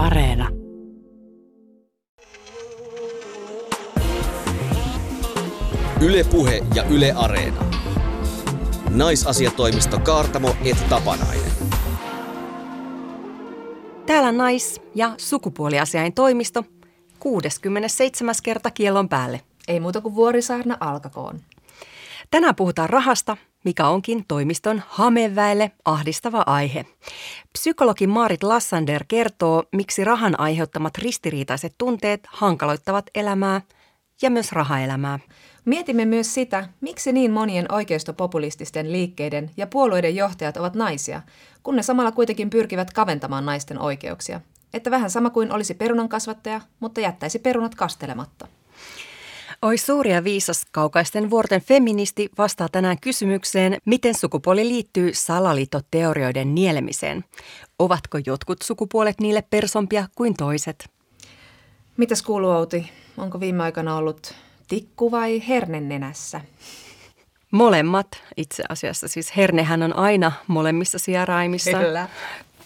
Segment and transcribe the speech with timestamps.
[0.00, 0.48] Areena.
[6.00, 7.64] Yle Puhe ja Yle Areena.
[8.90, 11.52] Naisasiatoimisto Kaartamo et Tapanainen.
[14.06, 16.64] Täällä nais- ja sukupuoliasiain toimisto
[17.18, 18.34] 67.
[18.42, 19.40] kerta kielon päälle.
[19.68, 21.40] Ei muuta kuin vuorisaarna alkakoon.
[22.30, 26.86] Tänään puhutaan rahasta, mikä onkin toimiston hameväelle ahdistava aihe.
[27.52, 33.60] Psykologi Maarit Lassander kertoo, miksi rahan aiheuttamat ristiriitaiset tunteet hankaloittavat elämää
[34.22, 35.18] ja myös rahaelämää.
[35.64, 41.22] Mietimme myös sitä, miksi niin monien oikeistopopulististen liikkeiden ja puolueiden johtajat ovat naisia,
[41.62, 44.40] kun ne samalla kuitenkin pyrkivät kaventamaan naisten oikeuksia.
[44.74, 48.48] Että vähän sama kuin olisi perunan kasvattaja, mutta jättäisi perunat kastelematta.
[49.62, 57.24] Oi suuri ja viisas kaukaisten vuorten feministi vastaa tänään kysymykseen, miten sukupuoli liittyy salaliittoteorioiden nielemiseen.
[57.78, 60.90] Ovatko jotkut sukupuolet niille persompia kuin toiset?
[61.96, 62.90] Mitäs kuuluu Outi?
[63.16, 64.34] Onko viime aikana ollut
[64.68, 66.40] tikku vai herne nenässä?
[67.50, 69.08] Molemmat itse asiassa.
[69.08, 71.78] Siis hernehän on aina molemmissa sijaraimissa.
[71.78, 72.08] Kyllä.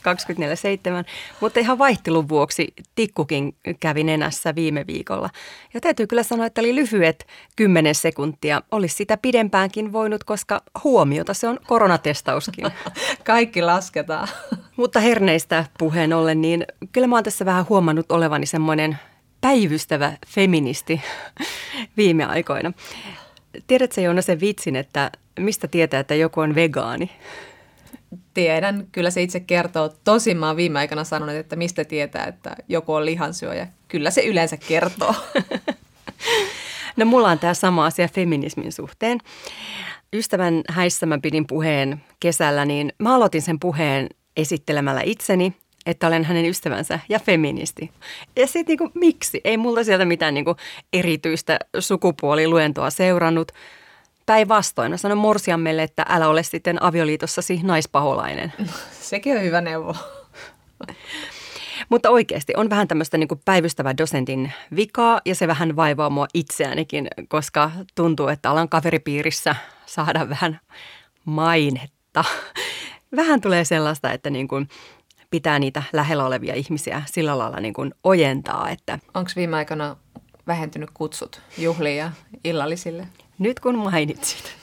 [0.05, 1.05] 24-7,
[1.41, 5.30] mutta ihan vaihtelun vuoksi tikkukin kävi nenässä viime viikolla.
[5.74, 8.62] Ja täytyy kyllä sanoa, että oli lyhyet 10 sekuntia.
[8.70, 12.66] Olisi sitä pidempäänkin voinut, koska huomiota se on koronatestauskin.
[13.24, 14.28] Kaikki lasketaan.
[14.77, 18.98] mutta herneistä puheen ollen, niin kyllä mä oon tässä vähän huomannut olevani semmoinen
[19.41, 21.00] päivystävä feministi
[21.96, 22.72] viime aikoina.
[23.66, 27.11] Tiedätkö Joona sen vitsin, että mistä tietää, että joku on vegaani?
[28.34, 29.88] Tiedän, kyllä se itse kertoo.
[30.04, 33.68] Tosin mä oon viime aikana sanonut, että mistä tietää, että joku on lihansyöjä.
[33.88, 35.14] Kyllä se yleensä kertoo.
[36.96, 39.18] no mulla on tämä sama asia feminismin suhteen.
[40.12, 45.54] Ystävän häissä mä pidin puheen kesällä, niin mä aloitin sen puheen esittelemällä itseni,
[45.86, 47.90] että olen hänen ystävänsä ja feministi.
[48.36, 49.40] Ja sitten niinku, miksi?
[49.44, 50.56] Ei mulla sieltä mitään niinku
[50.92, 53.52] erityistä sukupuoliluentoa seurannut–
[54.27, 58.52] Päinvastoin, mä sanon morsiammelle, että älä ole sitten avioliitossasi naispaholainen.
[59.01, 59.96] Sekin on hyvä neuvo.
[61.89, 67.08] Mutta oikeasti on vähän tämmöistä niin päivystävä dosentin vikaa ja se vähän vaivaa mua itseäänikin,
[67.29, 70.61] koska tuntuu, että alan kaveripiirissä saada vähän
[71.24, 72.24] mainetta.
[73.17, 74.68] Vähän tulee sellaista, että niin kuin
[75.30, 78.70] pitää niitä lähellä olevia ihmisiä sillä lailla niin kuin ojentaa.
[78.70, 79.96] Että Onko viime aikana
[80.46, 82.11] vähentynyt kutsut juhliin ja
[82.45, 83.08] illallisille?
[83.39, 84.56] Nyt kun mainitsit.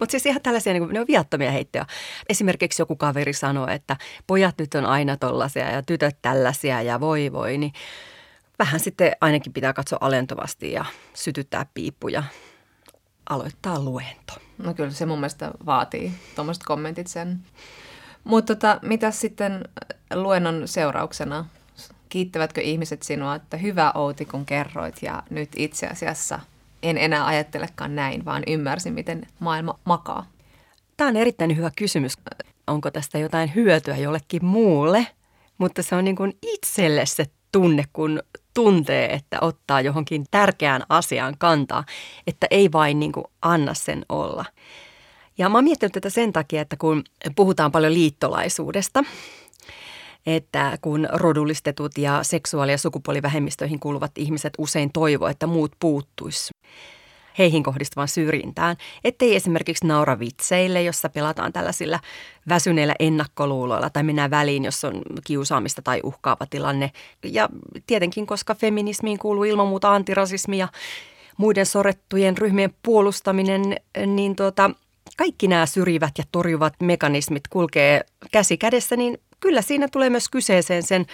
[0.00, 1.86] Mutta siis ihan tällaisia, niin kuin, ne on viattomia heittoja.
[2.28, 7.32] Esimerkiksi joku kaveri sanoo, että pojat nyt on aina tollaisia ja tytöt tällaisia ja voi
[7.32, 7.72] voi, niin
[8.58, 12.22] vähän sitten ainakin pitää katsoa alentuvasti ja sytyttää piippuja
[13.28, 14.32] aloittaa luento.
[14.58, 17.38] No kyllä se mun mielestä vaatii tuommoiset kommentit sen.
[18.24, 19.64] Mutta tota, mitä sitten
[20.14, 21.44] luennon seurauksena?
[22.08, 26.40] Kiittävätkö ihmiset sinua, että hyvä Outi kun kerroit ja nyt itse asiassa–
[26.90, 30.26] en enää ajattelekaan näin, vaan ymmärsin, miten maailma makaa?
[30.96, 32.12] Tämä on erittäin hyvä kysymys.
[32.66, 35.06] Onko tästä jotain hyötyä jollekin muulle?
[35.58, 38.22] Mutta se on niin kuin itselle se tunne, kun
[38.54, 41.84] tuntee, että ottaa johonkin tärkeään asiaan kantaa,
[42.26, 44.44] että ei vain niin kuin anna sen olla.
[45.38, 47.04] Ja mä oon miettinyt tätä sen takia, että kun
[47.36, 49.04] puhutaan paljon liittolaisuudesta,
[50.26, 56.50] että kun rodullistetut ja seksuaali- ja sukupuolivähemmistöihin kuuluvat ihmiset usein toivoo, että muut puuttuisi
[57.38, 62.00] heihin kohdistuvan syrjintään, ettei esimerkiksi naura vitseille, jossa pelataan tällaisilla
[62.48, 66.90] väsyneillä ennakkoluuloilla tai mennään väliin, jos on kiusaamista tai uhkaava tilanne.
[67.24, 67.48] Ja
[67.86, 70.68] tietenkin, koska feminismiin kuuluu ilman muuta antirasismi ja
[71.36, 73.76] muiden sorrettujen ryhmien puolustaminen,
[74.06, 74.70] niin tuota,
[75.16, 78.00] kaikki nämä syrjivät ja torjuvat mekanismit kulkee
[78.32, 81.06] käsi kädessä, niin kyllä siinä tulee myös kyseeseen sen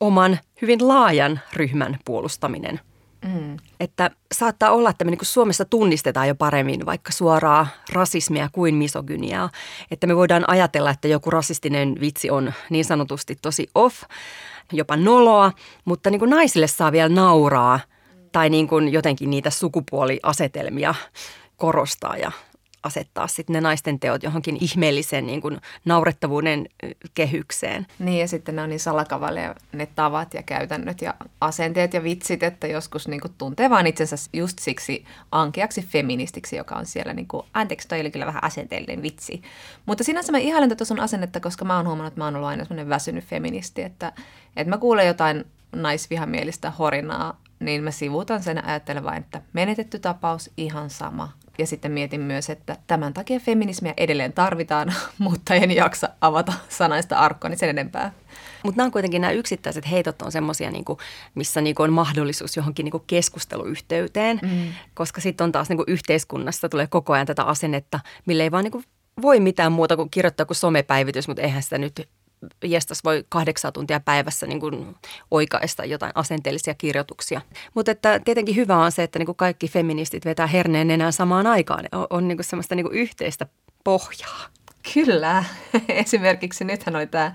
[0.00, 2.80] oman hyvin laajan ryhmän puolustaminen.
[3.24, 3.56] Mm.
[3.80, 9.50] Että saattaa olla, että me niin Suomessa tunnistetaan jo paremmin vaikka suoraa rasismia kuin misogyniaa.
[9.90, 14.02] Että me voidaan ajatella, että joku rasistinen vitsi on niin sanotusti tosi off,
[14.72, 15.52] jopa noloa,
[15.84, 17.80] mutta niin kuin naisille saa vielä nauraa
[18.32, 20.94] tai niin kuin jotenkin niitä sukupuoliasetelmia
[21.56, 22.32] korostaa ja
[22.82, 26.68] asettaa sitten ne naisten teot johonkin ihmeellisen niin kuin naurettavuuden
[27.14, 27.86] kehykseen.
[27.98, 32.42] Niin ja sitten ne on niin salakavalle ne tavat ja käytännöt ja asenteet ja vitsit,
[32.42, 37.28] että joskus niin kuin tuntee vaan itsensä just siksi ankeaksi feministiksi, joka on siellä niin
[37.28, 39.42] kuin, anteeksi toi oli kyllä vähän asenteellinen vitsi.
[39.86, 42.48] Mutta sinänsä mä ihailen tätä sun asennetta, koska mä oon huomannut, että mä oon ollut
[42.48, 44.12] aina semmoinen väsynyt feministi, että,
[44.56, 50.90] että mä kuulen jotain naisvihamielistä horinaa, niin mä sivuutan sen ajattelen että menetetty tapaus ihan
[50.90, 56.52] sama Ja sitten mietin myös, että tämän takia feminismiä edelleen tarvitaan, mutta en jaksa avata
[56.68, 58.12] sanaista arkkoa, niin sen enempää.
[58.64, 60.98] Mutta nämä on kuitenkin nämä yksittäiset heitot on semmoisia, niinku,
[61.34, 64.72] missä niinku on mahdollisuus johonkin niinku keskusteluyhteyteen, mm.
[64.94, 68.82] koska sitten on taas niinku yhteiskunnassa tulee koko ajan tätä asennetta, millä ei vaan niinku
[69.22, 72.08] voi mitään muuta kuin kirjoittaa kuin somepäivitys, mutta eihän sitä nyt
[72.64, 74.96] jestas voi kahdeksan tuntia päivässä niin kuin
[75.30, 77.40] oikaista jotain asenteellisia kirjoituksia.
[77.74, 81.46] Mutta että tietenkin hyvä on se, että niin kuin kaikki feministit vetää herneen enää samaan
[81.46, 81.84] aikaan.
[81.92, 83.46] On, on niin kuin semmoista niin kuin yhteistä
[83.84, 84.46] pohjaa.
[84.94, 85.44] Kyllä.
[85.88, 87.32] Esimerkiksi nythän oli tämä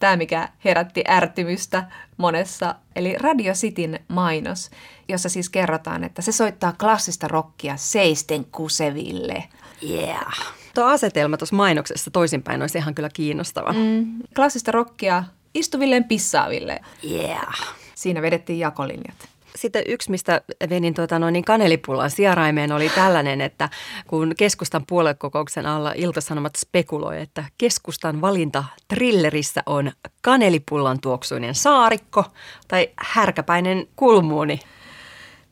[0.00, 1.84] tämä, mikä herätti ärtymystä
[2.16, 4.70] monessa, eli Radio Cityn mainos,
[5.08, 9.44] jossa siis kerrotaan, että se soittaa klassista rockia seisten kuseville.
[9.82, 10.59] Yeah.
[10.74, 13.72] Tuo asetelma tuossa mainoksessa toisinpäin olisi ihan kyllä kiinnostava.
[13.72, 15.24] Mm, klassista rockia
[15.54, 16.80] istuvilleen pissaaville.
[17.10, 17.76] Yeah.
[17.94, 19.28] Siinä vedettiin jakolinjat.
[19.56, 20.40] Sitten yksi, mistä
[20.70, 23.68] venin tuota, noin niin kanelipullan sijaraimeen, oli tällainen, että
[24.06, 32.24] kun keskustan puoluekokouksen alla Iltasanomat spekuloi, että keskustan valinta trillerissä on kanelipullan tuoksuinen saarikko
[32.68, 34.60] tai härkäpäinen kulmuuni.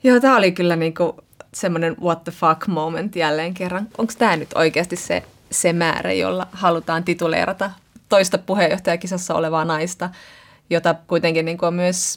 [0.03, 1.13] Joo, tämä oli kyllä niin kuin
[1.55, 3.89] semmoinen what the fuck moment jälleen kerran.
[3.99, 7.71] Onko tämä nyt oikeasti se, se määrä, jolla halutaan tituleerata
[8.09, 10.11] toista puheenjohtajakisassa olevaa naista,
[10.71, 12.17] jota kuitenkin niin kuin on myös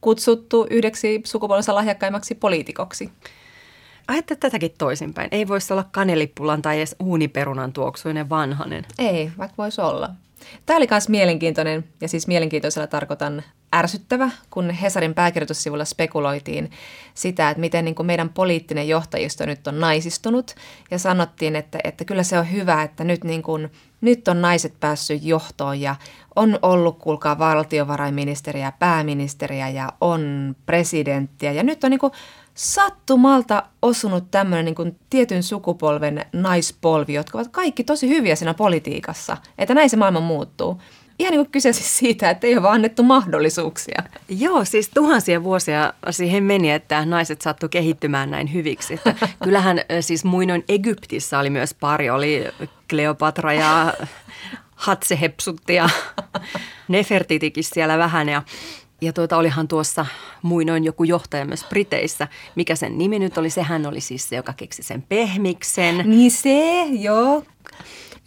[0.00, 3.10] kutsuttu yhdeksi sukupuolensa lahjakkaimmaksi poliitikoksi.
[4.08, 5.28] Ajatte tätäkin toisinpäin.
[5.32, 8.84] Ei voisi olla kanelippulan tai edes uuniperunan tuoksuinen vanhanen.
[8.98, 10.10] Ei, vaikka voisi olla.
[10.66, 13.42] Tämä oli myös mielenkiintoinen, ja siis mielenkiintoisella tarkoitan
[13.74, 16.70] ärsyttävä, kun Hesarin pääkirjoitussivulla spekuloitiin
[17.14, 20.54] sitä, että miten niin kuin meidän poliittinen johtajisto nyt on naisistunut.
[20.90, 24.74] Ja sanottiin, että, että kyllä se on hyvä, että nyt, niin kuin, nyt on naiset
[24.80, 25.96] päässyt johtoon ja
[26.36, 31.52] on ollut, kuulkaa, valtiovarainministeriä, pääministeriä ja on presidenttiä.
[31.52, 32.12] Ja nyt on niin kuin
[32.54, 39.36] sattumalta osunut tämmöinen niin kuin tietyn sukupolven naispolvi, jotka ovat kaikki tosi hyviä siinä politiikassa.
[39.58, 40.80] Että näin se maailma muuttuu.
[41.18, 44.02] Ihan niin kuin kyse siis siitä, että ei ole vaan annettu mahdollisuuksia.
[44.28, 48.94] Joo, siis tuhansia vuosia siihen meni, että naiset sattu kehittymään näin hyviksi.
[48.94, 52.44] Että kyllähän siis muinoin Egyptissä oli myös pari, oli
[52.90, 53.94] Kleopatra ja
[54.74, 55.88] Hatsehepsutti ja
[56.88, 58.42] Nefertitikin siellä vähän ja
[59.00, 60.06] ja tuota, olihan tuossa
[60.42, 62.28] muinoin joku johtaja myös Briteissä.
[62.54, 63.50] Mikä sen nimi nyt oli?
[63.50, 65.98] Sehän oli siis se, joka keksi sen pehmiksen.
[66.04, 67.44] Niin se, joo.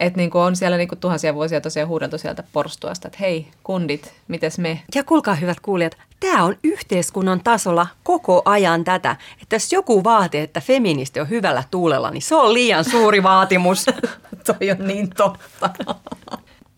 [0.02, 4.58] Että niinku on siellä niinku tuhansia vuosia tosiaan huudeltu sieltä porstuasta, että hei kundit, mites
[4.58, 4.82] me?
[4.94, 9.16] Ja kuulkaa hyvät kuulijat, tämä on yhteiskunnan tasolla koko ajan tätä.
[9.42, 13.86] Että jos joku vaatii, että feministi on hyvällä tuulella, niin se on liian suuri vaatimus.
[14.46, 15.70] Toi on niin totta.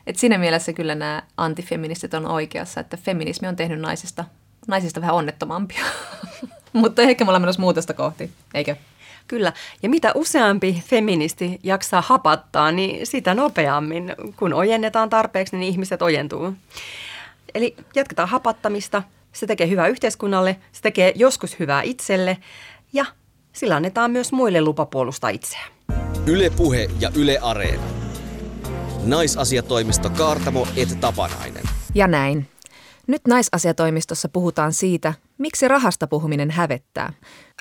[0.07, 4.25] Et siinä mielessä kyllä nämä antifeministit on oikeassa, että feminismi on tehnyt naisista,
[4.69, 5.85] naisista vähän onnettomampia.
[6.73, 8.77] Mutta ehkä me ollaan menossa muutosta kohti, eikö?
[9.29, 9.53] Kyllä.
[9.83, 16.53] Ja mitä useampi feministi jaksaa hapattaa, niin sitä nopeammin, kun ojennetaan tarpeeksi, niin ihmiset ojentuu.
[17.55, 19.03] Eli jatketaan hapattamista.
[19.33, 22.39] Se tekee hyvää yhteiskunnalle, se tekee joskus hyvää itselle
[22.93, 23.05] ja
[23.53, 25.73] sillä annetaan myös muille lupa puolustaa itseään.
[26.27, 27.83] Yle Puhe ja Yle Areena.
[29.05, 31.63] Naisasiatoimisto Kaartamo et Tapanainen.
[31.95, 32.49] Ja näin.
[33.07, 37.13] Nyt naisasiatoimistossa puhutaan siitä, miksi rahasta puhuminen hävettää.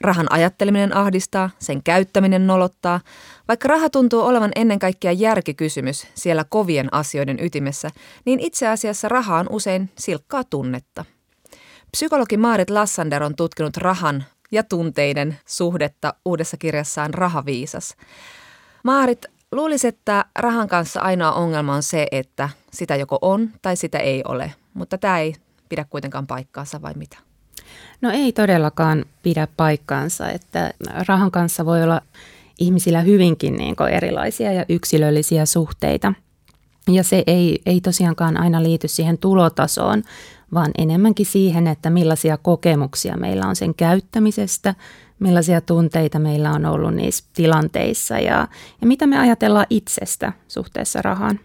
[0.03, 2.99] Rahan ajatteleminen ahdistaa, sen käyttäminen nolottaa.
[3.47, 7.89] Vaikka raha tuntuu olevan ennen kaikkea järkikysymys siellä kovien asioiden ytimessä,
[8.25, 11.05] niin itse asiassa raha on usein silkkaa tunnetta.
[11.91, 17.95] Psykologi Maarit Lassander on tutkinut rahan ja tunteiden suhdetta uudessa kirjassaan Rahaviisas.
[18.83, 23.97] Maarit, Luulisin, että rahan kanssa ainoa ongelma on se, että sitä joko on tai sitä
[23.97, 25.35] ei ole, mutta tämä ei
[25.69, 27.17] pidä kuitenkaan paikkaansa vai mitä?
[28.03, 30.73] No ei todellakaan pidä paikkaansa, että
[31.07, 32.01] rahan kanssa voi olla
[32.59, 36.13] ihmisillä hyvinkin niin erilaisia ja yksilöllisiä suhteita.
[36.87, 40.03] Ja se ei, ei tosiaankaan aina liity siihen tulotasoon,
[40.53, 44.75] vaan enemmänkin siihen, että millaisia kokemuksia meillä on sen käyttämisestä,
[45.19, 48.47] millaisia tunteita meillä on ollut niissä tilanteissa ja,
[48.81, 51.39] ja mitä me ajatellaan itsestä suhteessa rahaan.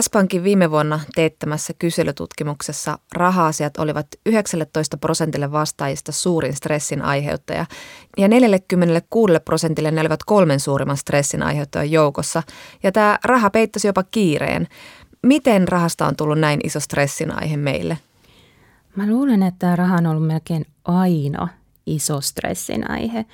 [0.00, 7.66] S-Pankin viime vuonna teettämässä kyselytutkimuksessa raha-asiat olivat 19 prosentille vastaajista suurin stressin aiheuttaja
[8.18, 12.42] ja 46 prosentille ne olivat kolmen suurimman stressin aiheuttajan joukossa.
[12.82, 14.68] Ja tämä raha peittäisi jopa kiireen.
[15.22, 17.98] Miten rahasta on tullut näin iso stressin aihe meille?
[18.96, 21.48] Mä luulen, että raha on ollut melkein aina
[21.86, 23.26] iso stressin aihe.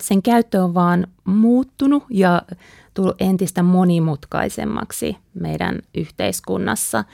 [0.00, 2.42] Sen käyttö on vaan muuttunut ja
[2.96, 7.04] tullut entistä monimutkaisemmaksi meidän yhteiskunnassa.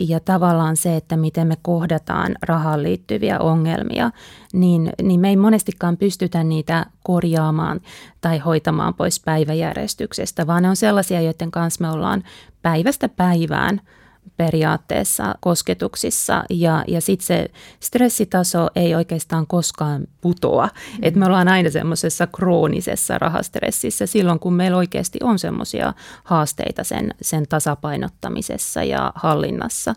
[0.00, 4.10] ja tavallaan se, että miten me kohdataan rahaan liittyviä ongelmia,
[4.52, 7.80] niin, niin me ei monestikaan pystytä niitä korjaamaan
[8.20, 12.22] tai hoitamaan pois päiväjärjestyksestä, vaan ne on sellaisia, joiden kanssa me ollaan
[12.62, 13.80] päivästä päivään–
[14.36, 17.48] periaatteessa kosketuksissa ja, ja sitten se
[17.80, 20.66] stressitaso ei oikeastaan koskaan putoa.
[20.66, 20.98] Mm.
[21.02, 27.14] Et me ollaan aina semmoisessa kroonisessa rahastressissä silloin, kun meillä oikeasti on semmoisia haasteita sen,
[27.22, 29.94] sen tasapainottamisessa ja hallinnassa.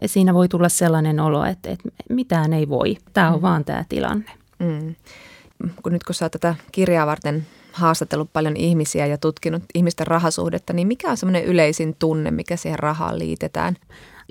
[0.00, 2.96] Ja siinä voi tulla sellainen olo, että, että mitään ei voi.
[3.12, 3.42] Tämä on mm.
[3.42, 4.30] vaan tämä tilanne.
[4.58, 4.94] Mm.
[5.82, 7.46] Kun nyt kun sä tätä kirjaa varten
[7.78, 12.78] haastatellut paljon ihmisiä ja tutkinut ihmisten rahasuhdetta, niin mikä on semmoinen yleisin tunne, mikä siihen
[12.78, 13.76] rahaan liitetään?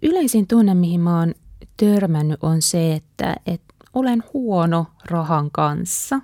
[0.03, 1.33] Yleisin tunne, mihin mä oon
[1.77, 6.19] törmännyt, on se, että, että olen huono rahan kanssa.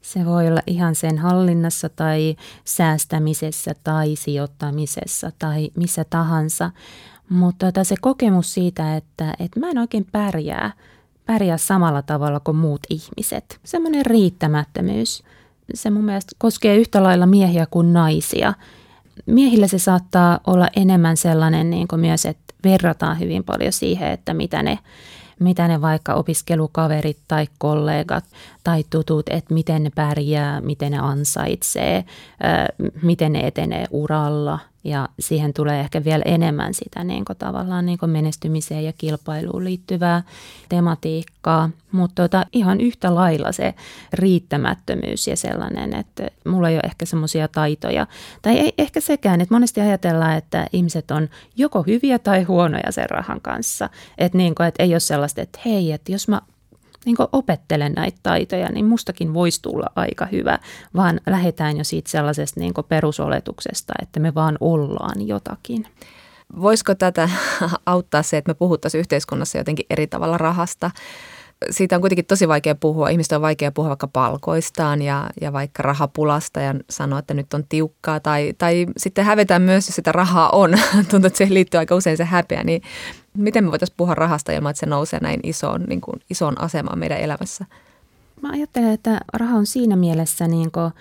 [0.00, 6.70] Se voi olla ihan sen hallinnassa tai säästämisessä tai sijoittamisessa tai missä tahansa.
[7.28, 10.72] Mutta tota, se kokemus siitä, että, että mä en oikein pärjää,
[11.26, 13.60] pärjää samalla tavalla kuin muut ihmiset.
[13.64, 15.22] Semmoinen riittämättömyys–
[15.74, 18.54] se mun mielestä koskee yhtä lailla miehiä kuin naisia.
[19.26, 24.34] Miehillä se saattaa olla enemmän sellainen niin kuin myös, että verrataan hyvin paljon siihen, että
[24.34, 24.78] mitä ne,
[25.38, 28.24] mitä ne vaikka opiskelukaverit tai kollegat
[28.64, 32.04] tai tutut, että miten ne pärjää, miten ne ansaitsee,
[33.02, 37.98] miten ne etenee uralla– ja siihen tulee ehkä vielä enemmän sitä niin kuin tavallaan niin
[37.98, 40.22] kuin menestymiseen ja kilpailuun liittyvää
[40.68, 41.70] tematiikkaa.
[41.92, 43.74] Mutta tota, ihan yhtä lailla se
[44.12, 48.06] riittämättömyys ja sellainen, että mulla ei ole ehkä semmoisia taitoja.
[48.42, 53.10] Tai ei ehkä sekään, että monesti ajatellaan, että ihmiset on joko hyviä tai huonoja sen
[53.10, 53.90] rahan kanssa.
[54.18, 56.40] Että niin että ei ole sellaista, että hei, että jos mä
[57.08, 60.58] niin opettelen näitä taitoja, niin mustakin voisi tulla aika hyvä,
[60.96, 65.86] vaan lähdetään jo siitä sellaisesta niin perusoletuksesta, että me vaan ollaan jotakin.
[66.60, 67.28] Voisiko tätä
[67.86, 70.90] auttaa se, että me puhuttaisiin yhteiskunnassa jotenkin eri tavalla rahasta?
[71.70, 73.08] siitä on kuitenkin tosi vaikea puhua.
[73.08, 77.64] Ihmistä on vaikea puhua vaikka palkoistaan ja, ja vaikka rahapulasta ja sanoa, että nyt on
[77.68, 78.20] tiukkaa.
[78.20, 80.70] Tai, tai sitten hävetään myös, jos sitä rahaa on.
[81.10, 82.64] Tuntuu, että siihen liittyy aika usein se häpeä.
[82.64, 82.82] Niin
[83.42, 86.98] miten me voitaisiin puhua rahasta ilman, että se nousee näin isoon, niin kuin, isoon asemaan
[86.98, 87.64] meidän elämässä?
[88.42, 90.92] Mä ajattelen, että raha on siinä mielessä niin kuin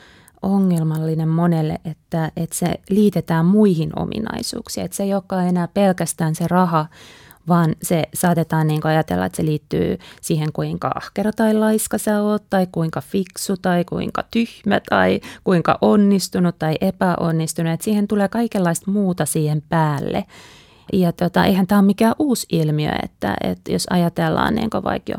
[0.41, 4.85] ongelmallinen monelle, että, että se liitetään muihin ominaisuuksiin.
[4.85, 6.85] Että se ei olekaan enää pelkästään se raha,
[7.47, 12.43] vaan se saatetaan niin ajatella, että se liittyy siihen, kuinka ahkera tai laiska sä oot,
[12.49, 17.73] tai kuinka fiksu, tai kuinka tyhmä, tai kuinka onnistunut tai epäonnistunut.
[17.73, 20.25] Että siihen tulee kaikenlaista muuta siihen päälle.
[20.93, 25.17] Ja tota, eihän tämä ole mikään uusi ilmiö, että, että jos ajatellaan niin vaikka jo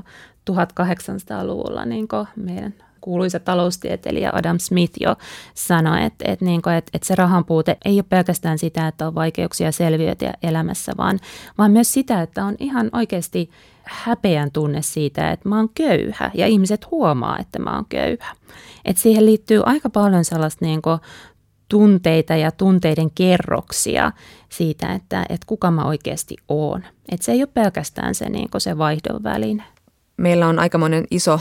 [0.50, 5.16] 1800-luvulla niin meidän kuuluisa taloustieteilijä Adam Smith jo
[5.54, 9.06] sanoi, että, että, niin kuin, että, että se rahan puute ei ole pelkästään sitä, että
[9.06, 11.18] on vaikeuksia selviytyä elämässä, vaan,
[11.58, 13.50] vaan myös sitä, että on ihan oikeasti
[13.82, 18.37] häpeän tunne siitä, että mä oon köyhä ja ihmiset huomaa, että mä oon köyhä.
[18.84, 20.98] Että siihen liittyy aika paljon sellaista niin kuin
[21.68, 24.12] tunteita ja tunteiden kerroksia
[24.48, 26.84] siitä, että, että kuka mä oikeasti oon.
[27.12, 29.64] Että se ei ole pelkästään se, niin se vaihdon väline
[30.18, 31.40] meillä on aikamoinen iso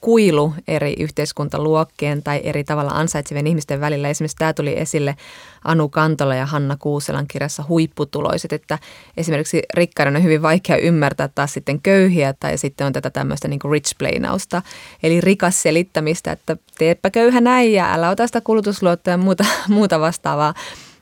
[0.00, 4.08] kuilu eri yhteiskuntaluokkien tai eri tavalla ansaitsevien ihmisten välillä.
[4.08, 5.16] Esimerkiksi tämä tuli esille
[5.64, 8.78] Anu Kantola ja Hanna Kuuselan kirjassa Huipputuloiset, että
[9.16, 13.60] esimerkiksi rikkaiden on hyvin vaikea ymmärtää taas sitten köyhiä tai sitten on tätä tämmöistä niin
[13.60, 14.62] kuin rich playnausta,
[15.02, 20.00] eli rikas selittämistä, että teepä köyhä näin ja älä ota sitä kulutusluottoa ja muuta, muuta
[20.00, 20.54] vastaavaa.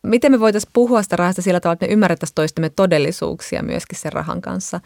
[0.02, 4.12] Miten me voitaisiin puhua sitä rahasta sillä tavalla, että me ymmärrettäisiin toistemme todellisuuksia myöskin sen
[4.12, 4.80] rahan kanssa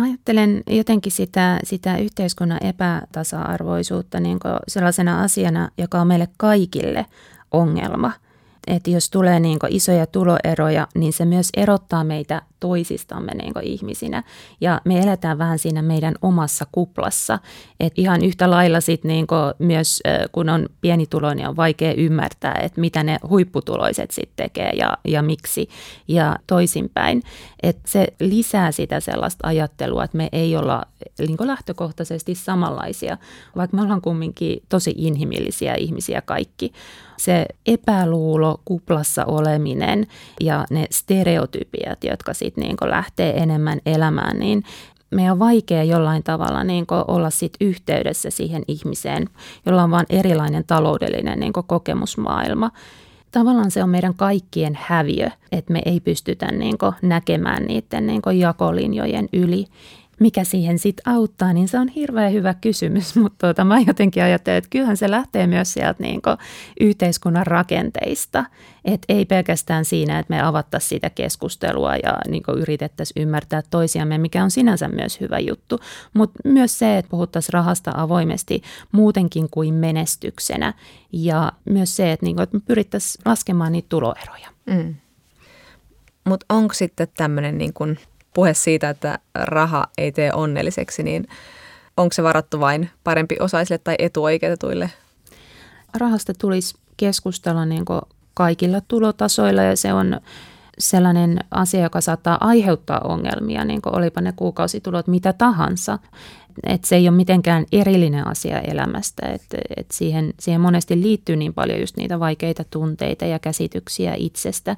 [0.00, 4.38] Mä ajattelen jotenkin sitä, sitä yhteiskunnan epätasa-arvoisuutta niin
[4.68, 7.06] sellaisena asiana, joka on meille kaikille
[7.50, 8.12] ongelma–
[8.70, 14.22] että jos tulee niin isoja tuloeroja, niin se myös erottaa meitä toisistamme niin ihmisinä.
[14.60, 17.38] Ja me eletään vähän siinä meidän omassa kuplassa.
[17.80, 19.26] Et ihan yhtä lailla sit niin
[19.58, 20.00] myös,
[20.32, 25.22] kun on pienituloinen, niin on vaikea ymmärtää, että mitä ne huipputuloiset sitten tekee ja, ja
[25.22, 25.68] miksi
[26.08, 27.22] ja toisinpäin.
[27.62, 30.82] Et se lisää sitä sellaista ajattelua, että me ei olla
[31.18, 33.18] niin lähtökohtaisesti samanlaisia,
[33.56, 36.72] vaikka me ollaan kumminkin tosi inhimillisiä ihmisiä kaikki
[37.20, 40.06] se epäluulo, kuplassa oleminen
[40.40, 44.64] ja ne stereotypiat, jotka sitten niin lähtee enemmän elämään, niin
[45.10, 49.28] meidän on vaikea jollain tavalla niin olla sit yhteydessä siihen ihmiseen,
[49.66, 52.70] jolla on vain erilainen taloudellinen niin kokemusmaailma.
[53.30, 59.28] Tavallaan se on meidän kaikkien häviö, että me ei pystytä niin näkemään niiden niin jakolinjojen
[59.32, 59.66] yli
[60.20, 64.58] mikä siihen sitten auttaa, niin se on hirveän hyvä kysymys, mutta tuota, mä jotenkin ajattelen,
[64.58, 66.20] että kyllähän se lähtee myös sieltä niin
[66.80, 68.44] yhteiskunnan rakenteista,
[68.84, 74.44] että ei pelkästään siinä, että me avattaisiin sitä keskustelua ja niin yritettäisiin ymmärtää toisiamme, mikä
[74.44, 75.80] on sinänsä myös hyvä juttu,
[76.14, 78.62] mutta myös se, että puhuttaisiin rahasta avoimesti
[78.92, 80.74] muutenkin kuin menestyksenä
[81.12, 84.48] ja myös se, että, niin kuin, että me pyrittäisiin laskemaan niitä tuloeroja.
[84.66, 84.94] Mm.
[86.24, 87.74] Mutta onko sitten tämmöinen niin
[88.34, 91.28] puhe siitä, että raha ei tee onnelliseksi, niin
[91.96, 94.90] onko se varattu vain parempi osaisille tai etuoikeutetuille?
[95.94, 97.84] Rahasta tulisi keskustella niin
[98.34, 100.20] kaikilla tulotasoilla ja se on
[100.78, 105.98] sellainen asia, joka saattaa aiheuttaa ongelmia, niin olipa ne kuukausitulot mitä tahansa.
[106.66, 111.54] Et se ei ole mitenkään erillinen asia elämästä, että et siihen, siihen monesti liittyy niin
[111.54, 114.76] paljon just niitä vaikeita tunteita ja käsityksiä itsestä.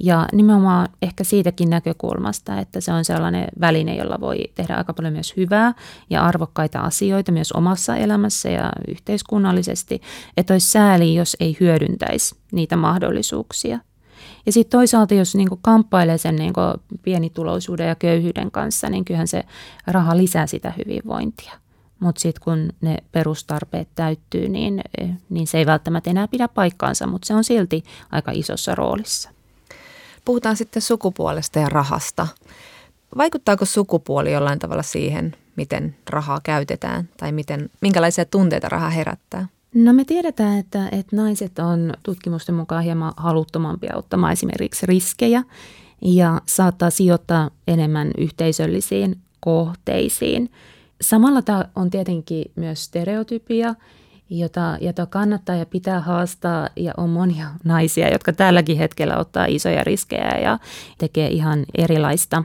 [0.00, 5.12] Ja nimenomaan ehkä siitäkin näkökulmasta, että se on sellainen väline, jolla voi tehdä aika paljon
[5.12, 5.74] myös hyvää
[6.10, 10.00] ja arvokkaita asioita myös omassa elämässä ja yhteiskunnallisesti,
[10.36, 13.78] että olisi sääli, jos ei hyödyntäisi niitä mahdollisuuksia.
[14.46, 16.60] Ja sitten toisaalta, jos niinku kamppailee sen niinku
[17.02, 19.42] pienituloisuuden ja köyhyyden kanssa, niin kyllähän se
[19.86, 21.52] raha lisää sitä hyvinvointia.
[22.00, 24.80] Mutta sitten kun ne perustarpeet täyttyy, niin,
[25.28, 27.82] niin se ei välttämättä enää pidä paikkaansa, mutta se on silti
[28.12, 29.30] aika isossa roolissa.
[30.24, 32.26] Puhutaan sitten sukupuolesta ja rahasta.
[33.16, 39.48] Vaikuttaako sukupuoli jollain tavalla siihen, miten rahaa käytetään tai miten, minkälaisia tunteita raha herättää?
[39.74, 45.42] No me tiedetään, että, että naiset on tutkimusten mukaan hieman haluttomampia ottamaan esimerkiksi riskejä
[46.02, 50.52] ja saattaa sijoittaa enemmän yhteisöllisiin kohteisiin.
[51.00, 53.74] Samalla tämä on tietenkin myös stereotypia–
[54.30, 59.84] jota, jota kannattaa ja pitää haastaa ja on monia naisia, jotka tälläkin hetkellä ottaa isoja
[59.84, 60.58] riskejä ja
[60.98, 62.44] tekee ihan erilaista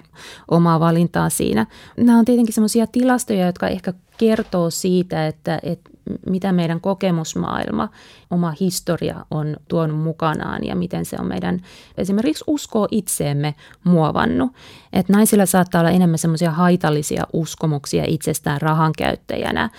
[0.52, 1.66] omaa valintaa siinä.
[1.98, 5.90] Nämä on tietenkin sellaisia tilastoja, jotka ehkä kertoo siitä, että, että
[6.30, 7.90] mitä meidän kokemusmaailma,
[8.36, 11.62] oma historia on tuonut mukanaan ja miten se on meidän
[11.98, 14.52] esimerkiksi uskoa itseemme muovannut.
[14.94, 19.70] Että naisilla saattaa olla enemmän semmoisia haitallisia uskomuksia itsestään rahan käyttäjänä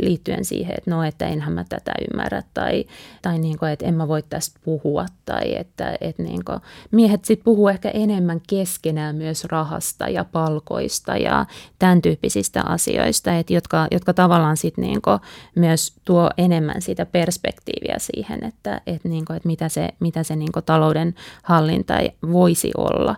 [0.00, 2.84] liittyen siihen, että no, että enhän mä tätä ymmärrä tai,
[3.22, 7.24] tai niin kuin, että en mä voi tästä puhua tai että, että niin kuin, miehet
[7.24, 11.46] sitten puhuu ehkä enemmän keskenään myös rahasta ja palkoista ja
[11.78, 15.00] tämän tyyppisistä asioista, että jotka, jotka tavallaan sitten niin
[15.56, 20.36] myös tuo enemmän sitä perspektiiviä siihen, että, että, niin kuin, että mitä se, mitä se
[20.36, 21.94] niin kuin talouden hallinta
[22.32, 23.16] voisi olla.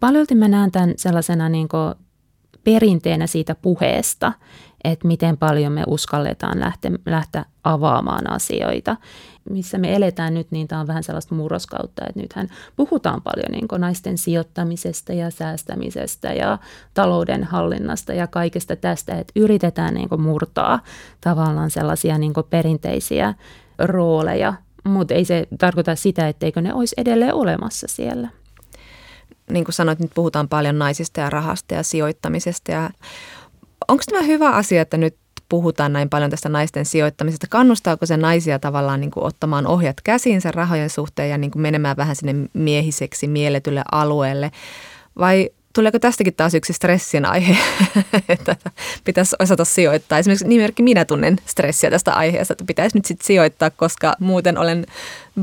[0.00, 1.94] Paljolti mä näen tämän sellaisena niin kuin
[2.64, 4.32] perinteenä siitä puheesta,
[4.84, 8.96] että miten paljon me uskalletaan lähteä, lähteä avaamaan asioita.
[9.50, 13.66] Missä me eletään nyt, niin tämä on vähän sellaista murroskautta, että nythän puhutaan paljon niin
[13.78, 16.58] naisten sijoittamisesta ja säästämisestä ja
[16.94, 20.80] talouden hallinnasta ja kaikesta tästä, että yritetään niin murtaa
[21.20, 23.34] tavallaan sellaisia niin perinteisiä
[23.78, 28.28] rooleja, mutta ei se tarkoita sitä, etteikö ne olisi edelleen olemassa siellä.
[29.50, 32.72] Niin kuin sanoit, nyt puhutaan paljon naisista ja rahasta ja sijoittamisesta.
[32.72, 32.90] Ja
[33.88, 35.16] onko tämä hyvä asia, että nyt
[35.48, 37.46] puhutaan näin paljon tästä naisten sijoittamisesta?
[37.50, 41.62] Kannustaako se naisia tavallaan niin kuin ottamaan ohjat käsiin sen rahojen suhteen ja niin kuin
[41.62, 44.50] menemään vähän sinne miehiseksi mieletylle alueelle?
[45.18, 47.56] Vai tuleeko tästäkin taas yksi stressin aihe,
[48.28, 48.56] että
[49.04, 50.18] pitäisi osata sijoittaa?
[50.18, 54.86] Esimerkiksi nimimerkki minä tunnen stressiä tästä aiheesta, että pitäisi nyt sitten sijoittaa, koska muuten olen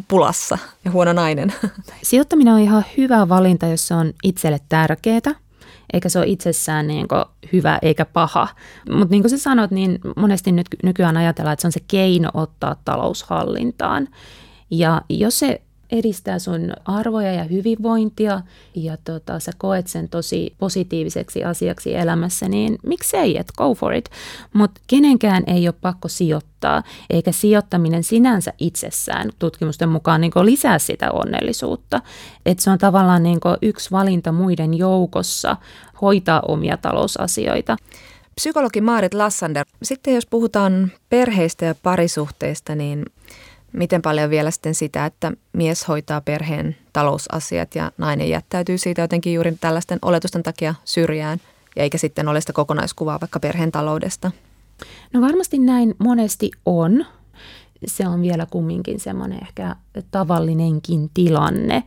[0.08, 1.54] pulassa ja huono nainen.
[2.04, 5.36] Sijoittaminen on ihan hyvä valinta, jos se on itselle tärkeää
[5.94, 7.08] eikä se ole itsessään niin
[7.54, 8.48] hyvä eikä paha.
[8.92, 12.30] Mutta niin kuin sä sanot, niin monesti nyt nykyään ajatellaan, että se on se keino
[12.34, 14.08] ottaa taloushallintaan.
[14.72, 15.62] Ja jos se
[15.96, 18.42] edistää sun arvoja ja hyvinvointia
[18.76, 24.10] ja tota, sä koet sen tosi positiiviseksi asiaksi elämässä, niin miksei, et go for it.
[24.54, 31.12] Mutta kenenkään ei ole pakko sijoittaa, eikä sijoittaminen sinänsä itsessään tutkimusten mukaan niin lisää sitä
[31.12, 32.02] onnellisuutta.
[32.46, 35.58] Et se on tavallaan niin yksi valinta muiden joukossa
[36.02, 37.78] hoitaa omia talousasioita.
[38.36, 43.06] Psykologi Maarit Lassander, sitten jos puhutaan perheistä ja parisuhteista, niin
[43.76, 49.34] miten paljon vielä sitten sitä, että mies hoitaa perheen talousasiat ja nainen jättäytyy siitä jotenkin
[49.34, 51.40] juuri tällaisten oletusten takia syrjään,
[51.76, 54.32] ja eikä sitten ole sitä kokonaiskuvaa vaikka perheen taloudesta?
[55.14, 57.06] No varmasti näin monesti on.
[57.86, 59.76] Se on vielä kumminkin semmoinen ehkä
[60.12, 61.84] tavallinenkin tilanne.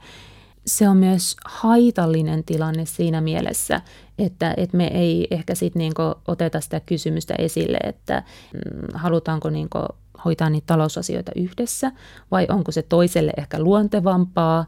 [0.67, 3.81] Se on myös haitallinen tilanne siinä mielessä,
[4.19, 8.23] että, että me ei ehkä sitten niinku oteta sitä kysymystä esille, että
[8.55, 8.61] mm,
[8.95, 9.79] halutaanko niinku
[10.25, 11.93] hoitaa niitä talousasioita yhdessä
[12.31, 14.65] vai onko se toiselle ehkä luontevampaa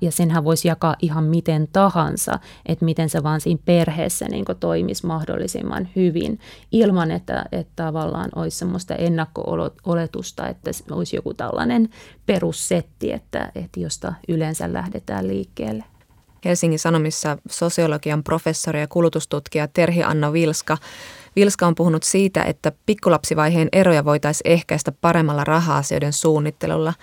[0.00, 5.06] ja senhän voisi jakaa ihan miten tahansa, että miten se vaan siinä perheessä niin toimisi
[5.06, 6.40] mahdollisimman hyvin,
[6.72, 11.88] ilman että, että tavallaan olisi semmoista ennakko-oletusta, että olisi joku tällainen
[12.26, 15.84] perussetti, että, että josta yleensä lähdetään liikkeelle.
[16.44, 20.78] Helsingin Sanomissa sosiologian professori ja kulutustutkija Terhi Anna Vilska.
[21.36, 26.94] Vilska on puhunut siitä, että pikkulapsivaiheen eroja voitaisiin ehkäistä paremmalla raha-asioiden suunnittelulla.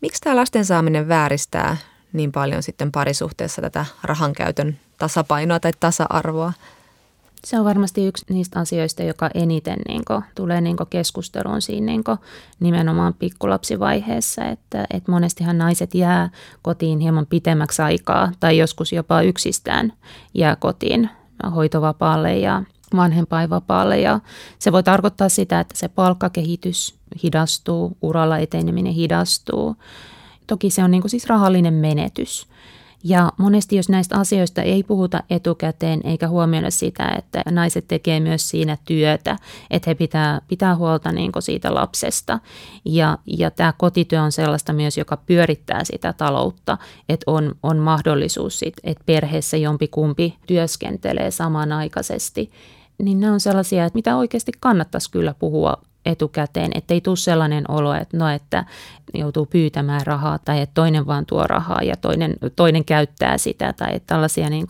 [0.00, 1.76] Miksi tämä lasten saaminen vääristää
[2.12, 6.52] niin paljon sitten parisuhteessa tätä rahankäytön tasapainoa tai tasa-arvoa?
[7.44, 11.86] Se on varmasti yksi niistä asioista, joka eniten niin kuin, tulee niin kuin keskusteluun siinä
[11.86, 12.18] niin kuin,
[12.60, 16.30] nimenomaan pikkulapsivaiheessa, että, että monestihan naiset jää
[16.62, 19.92] kotiin hieman pitemmäksi aikaa tai joskus jopa yksistään
[20.34, 21.10] jää kotiin
[21.54, 22.62] hoitovapaalle ja
[22.96, 24.20] vanhempainvapaalle ja
[24.58, 29.76] se voi tarkoittaa sitä, että se palkkakehitys hidastuu, uralla eteneminen hidastuu.
[30.46, 32.48] Toki se on niin kuin siis rahallinen menetys.
[33.04, 38.48] Ja monesti, jos näistä asioista ei puhuta etukäteen eikä huomioida sitä, että naiset tekee myös
[38.48, 39.36] siinä työtä,
[39.70, 42.38] että he pitää, pitää huolta niin siitä lapsesta.
[42.84, 46.78] Ja, ja tämä kotityö on sellaista myös, joka pyörittää sitä taloutta,
[47.08, 52.50] että on, on mahdollisuus, sit, että perheessä jompikumpi työskentelee samanaikaisesti.
[53.02, 57.94] Niin nämä on sellaisia, että mitä oikeasti kannattaisi kyllä puhua etukäteen, ettei tule sellainen olo,
[57.94, 58.64] että no, että
[59.14, 63.88] joutuu pyytämään rahaa tai että toinen vaan tuo rahaa ja toinen, toinen käyttää sitä tai
[63.94, 64.66] että tällaisia niin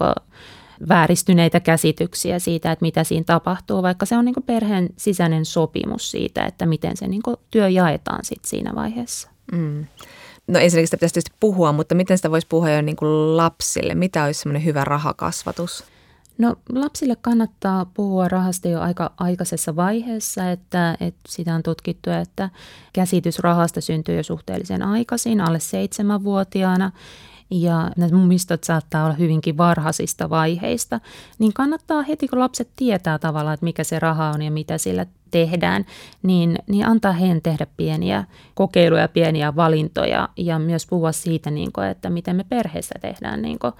[0.88, 6.46] vääristyneitä käsityksiä siitä, että mitä siinä tapahtuu, vaikka se on niin perheen sisäinen sopimus siitä,
[6.46, 9.30] että miten se niin työ jaetaan sit siinä vaiheessa.
[9.52, 9.86] Mm.
[10.46, 13.94] No ensinnäkin sitä pitäisi tietysti puhua, mutta miten sitä voisi puhua jo niin kuin lapsille?
[13.94, 15.84] Mitä olisi semmoinen hyvä rahakasvatus?
[16.38, 22.50] No lapsille kannattaa puhua rahasta jo aika aikaisessa vaiheessa, että, että sitä on tutkittu, että
[22.92, 26.92] käsitys rahasta syntyy jo suhteellisen aikaisin, alle seitsemänvuotiaana.
[27.50, 31.00] Ja ne muistot saattaa olla hyvinkin varhaisista vaiheista,
[31.38, 35.06] niin kannattaa heti kun lapset tietää tavallaan, että mikä se raha on ja mitä sillä
[35.30, 35.86] tehdään,
[36.22, 41.86] niin, niin antaa heidän tehdä pieniä kokeiluja, pieniä valintoja ja myös puhua siitä, niin kuin,
[41.86, 43.72] että miten me perheessä tehdään niin kuin,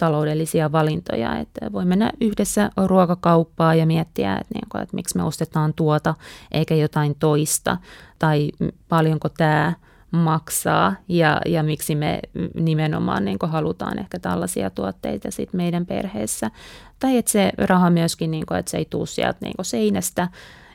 [0.00, 1.38] taloudellisia valintoja.
[1.38, 6.14] Että voi mennä yhdessä ruokakauppaan ja miettiä, että, niin kuin, että miksi me ostetaan tuota
[6.52, 7.76] eikä jotain toista,
[8.18, 8.50] tai
[8.88, 9.72] paljonko tämä
[10.10, 12.20] maksaa ja, ja miksi me
[12.54, 16.50] nimenomaan niin halutaan ehkä tällaisia tuotteita sit meidän perheessä.
[16.98, 20.28] Tai että se raha myöskin, niin kuin, että se ei tule sieltä niin seinästä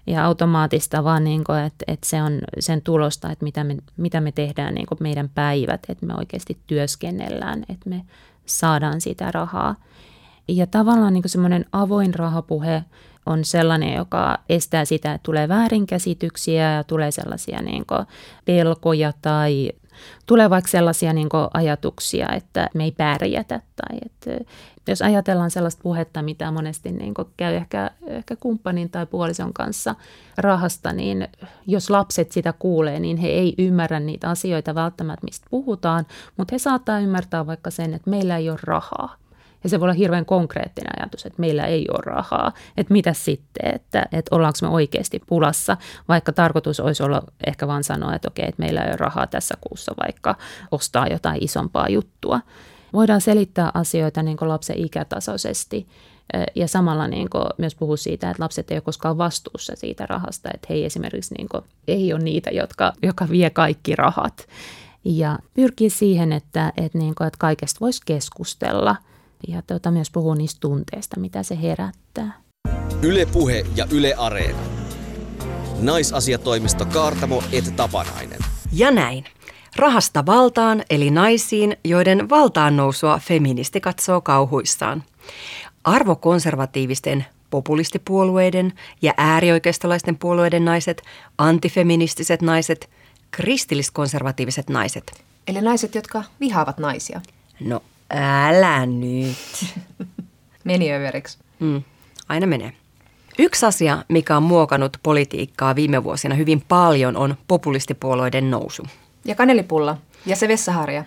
[0.07, 4.21] ja automaattista, vaan niin kuin, että, että se on sen tulosta, että mitä me, mitä
[4.21, 8.05] me tehdään niin kuin meidän päivät, että me oikeasti työskennellään, että me
[8.45, 9.75] saadaan sitä rahaa.
[10.47, 12.83] Ja tavallaan niin semmoinen avoin rahapuhe
[13.25, 17.85] on sellainen, joka estää sitä, että tulee väärinkäsityksiä ja tulee sellaisia niin
[18.45, 19.71] pelkoja tai
[20.25, 23.61] tulee vaikka sellaisia niin ajatuksia, että me ei pärjätä.
[23.75, 29.53] Tai että jos ajatellaan sellaista puhetta, mitä monesti niin käy ehkä, ehkä kumppanin tai puolison
[29.53, 29.95] kanssa
[30.37, 31.27] rahasta, niin
[31.67, 36.05] jos lapset sitä kuulee, niin he ei ymmärrä niitä asioita välttämättä, mistä puhutaan,
[36.37, 39.15] mutta he saattaa ymmärtää vaikka sen, että meillä ei ole rahaa.
[39.65, 42.53] Ja se voi olla hirveän konkreettinen ajatus, että meillä ei ole rahaa.
[42.77, 47.83] Että mitä sitten, että, että ollaanko me oikeasti pulassa, vaikka tarkoitus olisi olla ehkä vaan
[47.83, 50.35] sanoa, että okei, että meillä ei ole rahaa tässä kuussa, vaikka
[50.71, 52.39] ostaa jotain isompaa juttua.
[52.93, 55.87] Voidaan selittää asioita niin lapsen ikätasoisesti
[56.55, 60.49] ja samalla niin kuin myös puhua siitä, että lapset ei ole koskaan vastuussa siitä rahasta,
[60.53, 64.47] että he ei esimerkiksi niin kuin, ei ole niitä, jotka, joka vie kaikki rahat.
[65.05, 68.95] Ja pyrkii siihen, että, että, niin kuin, että kaikesta voisi keskustella–
[69.47, 72.41] ja tuota, myös puhuu niistä tunteista, mitä se herättää.
[73.01, 74.59] Ylepuhe ja Yle Areena.
[75.81, 78.39] Naisasiatoimisto Kaartamo et Tapanainen.
[78.73, 79.25] Ja näin.
[79.75, 85.03] Rahasta valtaan, eli naisiin, joiden valtaan nousua feministi katsoo kauhuissaan.
[85.83, 91.01] Arvokonservatiivisten populistipuolueiden ja äärioikeistolaisten puolueiden naiset,
[91.37, 92.89] antifeministiset naiset,
[93.31, 95.23] kristilliskonservatiiviset naiset.
[95.47, 97.21] Eli naiset, jotka vihaavat naisia.
[97.59, 99.75] No Älä nyt.
[100.63, 101.37] Meni överiksi.
[101.59, 101.83] Mm,
[102.29, 102.73] aina menee.
[103.39, 108.83] Yksi asia, mikä on muokannut politiikkaa viime vuosina hyvin paljon, on populistipuolueiden nousu.
[109.25, 111.03] Ja kanelipulla ja se vessaharja.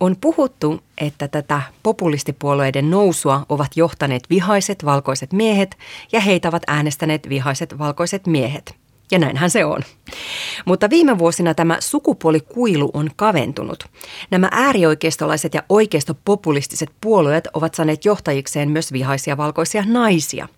[0.00, 5.78] On puhuttu, että tätä populistipuolueiden nousua ovat johtaneet vihaiset valkoiset miehet
[6.12, 8.79] ja heitä ovat äänestäneet vihaiset valkoiset miehet.
[9.10, 9.82] Ja näinhän se on.
[10.64, 13.84] Mutta viime vuosina tämä sukupuolikuilu on kaventunut.
[14.30, 20.48] Nämä äärioikeistolaiset ja oikeistopopulistiset puolueet ovat saaneet johtajikseen myös vihaisia valkoisia naisia.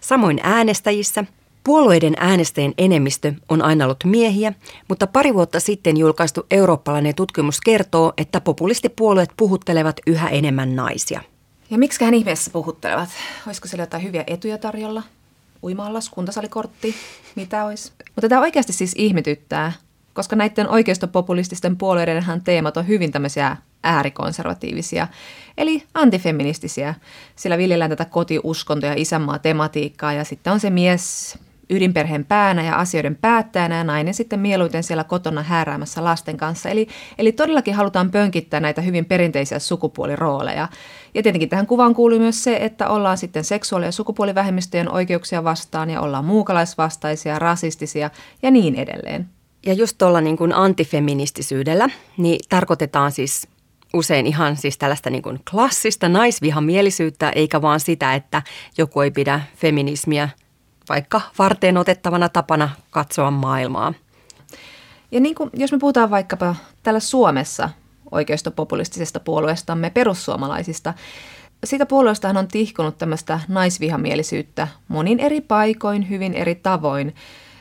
[0.00, 1.24] Samoin äänestäjissä
[1.64, 4.52] Puolueiden äänestäjien enemmistö on aina ollut miehiä,
[4.88, 11.20] mutta pari vuotta sitten julkaistu eurooppalainen tutkimus kertoo, että populistipuolueet puhuttelevat yhä enemmän naisia.
[11.70, 13.08] Ja miksi hän ihmeessä puhuttelevat?
[13.46, 15.02] Olisiko siellä jotain hyviä etuja tarjolla?
[15.62, 16.94] Uimaallas, kuntasalikortti,
[17.34, 17.92] mitä olisi?
[18.16, 19.72] Mutta tämä oikeasti siis ihmetyttää,
[20.12, 25.08] koska näiden oikeistopopulististen puolueidenhan teemat on hyvin tämmöisiä äärikonservatiivisia,
[25.58, 26.94] eli antifeministisiä.
[27.36, 31.38] Sillä viljellään tätä kotiuskonto- ja isänmaa tematiikkaa ja sitten on se mies
[31.70, 36.68] ydinperheen päänä ja asioiden päättäjänä ja nainen sitten mieluiten siellä kotona hääräämässä lasten kanssa.
[36.68, 40.68] Eli, eli todellakin halutaan pönkittää näitä hyvin perinteisiä sukupuolirooleja.
[41.14, 45.90] Ja tietenkin tähän kuvaan kuuluu myös se, että ollaan sitten seksuaali- ja sukupuolivähemmistöjen oikeuksia vastaan
[45.90, 48.10] ja ollaan muukalaisvastaisia, rasistisia
[48.42, 49.28] ja niin edelleen.
[49.66, 53.48] Ja just tuolla niin kuin antifeministisyydellä, niin tarkoitetaan siis
[53.94, 58.42] usein ihan siis tällaista niin kuin klassista naisvihamielisyyttä, eikä vaan sitä, että
[58.78, 60.28] joku ei pidä feminismiä
[60.88, 63.94] vaikka varteen otettavana tapana katsoa maailmaa.
[65.10, 67.70] Ja niin kuin, jos me puhutaan vaikkapa täällä Suomessa
[68.12, 70.94] oikeistopopulistisesta puolueestamme perussuomalaisista,
[71.64, 77.14] siitä puolueestahan on tihkunut tämmöistä naisvihamielisyyttä monin eri paikoin, hyvin eri tavoin.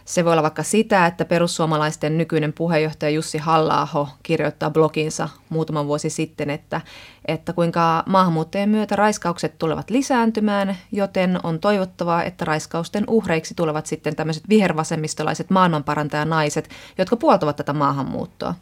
[0.05, 6.09] Se voi olla vaikka sitä, että perussuomalaisten nykyinen puheenjohtaja Jussi halla kirjoittaa bloginsa muutaman vuosi
[6.09, 6.81] sitten, että,
[7.25, 14.15] että kuinka maahanmuuttajien myötä raiskaukset tulevat lisääntymään, joten on toivottavaa, että raiskausten uhreiksi tulevat sitten
[14.15, 18.55] tämmöiset vihervasemmistolaiset maailmanparantajanaiset, jotka puoltavat tätä maahanmuuttoa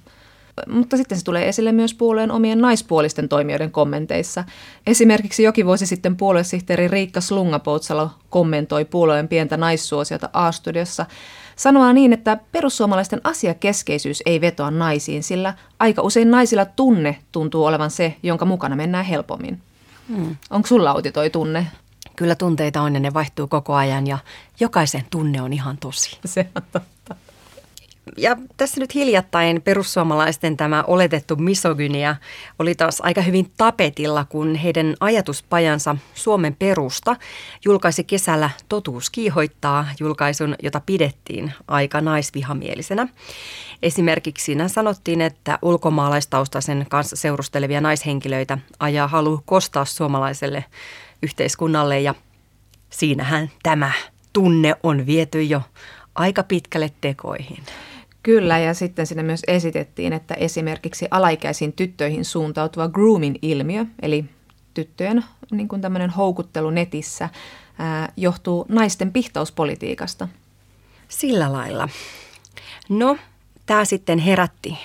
[0.69, 4.43] mutta sitten se tulee esille myös puolueen omien naispuolisten toimijoiden kommenteissa.
[4.87, 11.05] Esimerkiksi jokin vuosi sitten puoluesihteeri Riikka Slungapoutsalo kommentoi puolueen pientä naissuosiota A-studiossa
[11.55, 17.91] sanoa niin, että perussuomalaisten asiakeskeisyys ei vetoa naisiin, sillä aika usein naisilla tunne tuntuu olevan
[17.91, 19.61] se, jonka mukana mennään helpommin.
[20.09, 20.35] Hmm.
[20.49, 21.67] Onko sulla Outi toi tunne?
[22.15, 24.17] Kyllä tunteita on ja ne vaihtuu koko ajan ja
[24.59, 26.17] jokaisen tunne on ihan tosi.
[26.25, 26.98] Se on totta
[28.17, 32.15] ja tässä nyt hiljattain perussuomalaisten tämä oletettu misogynia
[32.59, 37.15] oli taas aika hyvin tapetilla, kun heidän ajatuspajansa Suomen perusta
[37.65, 43.07] julkaisi kesällä Totuus kiihoittaa julkaisun, jota pidettiin aika naisvihamielisenä.
[43.83, 50.65] Esimerkiksi siinä sanottiin, että ulkomaalaistaustaisen kanssa seurustelevia naishenkilöitä ajaa halu kostaa suomalaiselle
[51.23, 52.15] yhteiskunnalle ja
[52.89, 53.91] siinähän tämä
[54.33, 55.61] tunne on viety jo
[56.15, 57.63] aika pitkälle tekoihin.
[58.23, 64.25] Kyllä, ja sitten sinne myös esitettiin, että esimerkiksi alaikäisiin tyttöihin suuntautuva grooming-ilmiö, eli
[64.73, 67.29] tyttöjen niin kuin tämmöinen houkuttelu netissä,
[67.79, 70.27] ää, johtuu naisten pihtauspolitiikasta.
[71.07, 71.89] Sillä lailla.
[72.89, 73.17] No,
[73.65, 74.77] tämä sitten herätti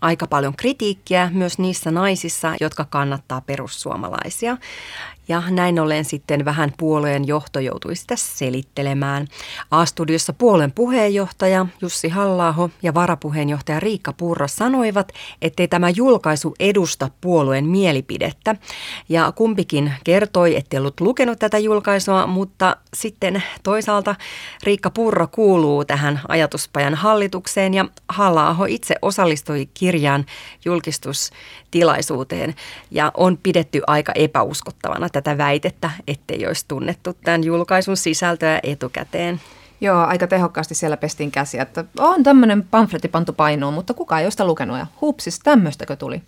[0.00, 4.56] aika paljon kritiikkiä myös niissä naisissa, jotka kannattaa perussuomalaisia.
[5.28, 9.26] Ja näin ollen sitten vähän puolueen johto joutui sitä selittelemään.
[9.70, 17.66] A-studiossa puolueen puheenjohtaja Jussi Hallaho ja varapuheenjohtaja Riikka Purra sanoivat, ettei tämä julkaisu edusta puolueen
[17.66, 18.56] mielipidettä.
[19.08, 24.14] Ja kumpikin kertoi, ettei ollut lukenut tätä julkaisua, mutta sitten toisaalta
[24.62, 30.26] Riikka Purra kuuluu tähän ajatuspajan hallitukseen ja Hallaho itse osallistui kirjaan
[30.64, 32.54] julkistustilaisuuteen
[32.90, 39.40] ja on pidetty aika epäuskottavana tätä väitettä, ettei olisi tunnettu tämän julkaisun sisältöä etukäteen.
[39.80, 44.24] Joo, aika tehokkaasti siellä pestiin käsiä, että on tämmöinen pamfletti pantu painuun, mutta kukaan ei
[44.24, 46.22] ole sitä lukenut ja hupsis, tämmöistäkö tuli?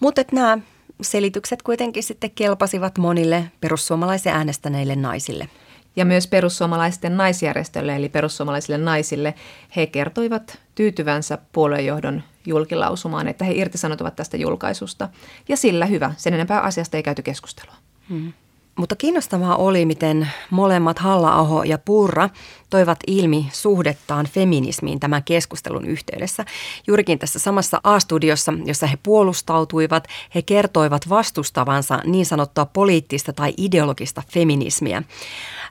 [0.00, 0.58] Mutta nämä
[1.02, 5.48] selitykset kuitenkin sitten kelpasivat monille perussuomalaisen äänestäneille naisille.
[5.96, 9.34] Ja myös perussuomalaisten naisjärjestölle, eli perussuomalaisille naisille,
[9.76, 15.08] he kertoivat tyytyvänsä puoluejohdon julkilausumaan, että he irtisanoutuvat tästä julkaisusta.
[15.48, 17.74] Ja sillä hyvä, sen enempää asiasta ei käyty keskustelua.
[18.08, 18.32] Hmm.
[18.76, 22.28] Mutta kiinnostavaa oli, miten molemmat halla ja Purra
[22.70, 26.44] toivat ilmi suhdettaan feminismiin tämän keskustelun yhteydessä.
[26.86, 34.22] Juurikin tässä samassa A-studiossa, jossa he puolustautuivat, he kertoivat vastustavansa niin sanottua poliittista tai ideologista
[34.32, 35.02] feminismiä.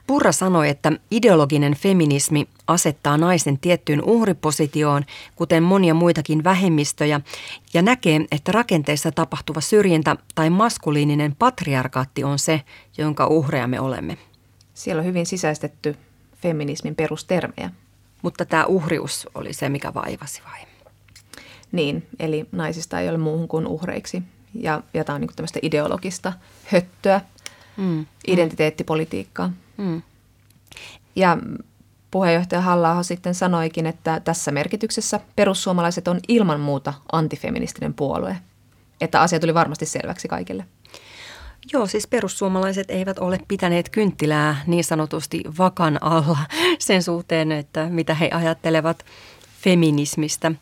[0.06, 5.02] Purra sanoi, että ideologinen feminismi asettaa naisen tiettyyn uhripositioon,
[5.36, 7.20] kuten monia muitakin vähemmistöjä,
[7.74, 12.62] ja näkee, että rakenteessa tapahtuva syrjintä tai maskuliininen patriarkaatti on se,
[12.98, 14.18] jonka uhreja me olemme.
[14.74, 15.96] Siellä on hyvin sisäistetty
[16.42, 17.70] feminismin perustermejä.
[18.22, 20.60] Mutta tämä uhrius oli se, mikä vaivasi vai?
[21.72, 24.22] Niin, eli naisista ei ole muuhun kuin uhreiksi.
[24.54, 26.32] Ja, ja tämä on niin tämmöistä ideologista
[26.64, 27.20] höttöä,
[27.76, 28.06] mm.
[28.26, 29.52] identiteettipolitiikkaa.
[29.82, 30.02] Mm.
[31.16, 31.38] Ja
[32.10, 38.36] puheenjohtaja halla sitten sanoikin, että tässä merkityksessä perussuomalaiset on ilman muuta antifeministinen puolue.
[39.00, 40.64] Että asia tuli varmasti selväksi kaikille.
[41.72, 46.38] Joo, siis perussuomalaiset eivät ole pitäneet kynttilää niin sanotusti vakan alla
[46.78, 49.04] sen suhteen, että mitä he ajattelevat
[49.62, 50.52] feminismistä.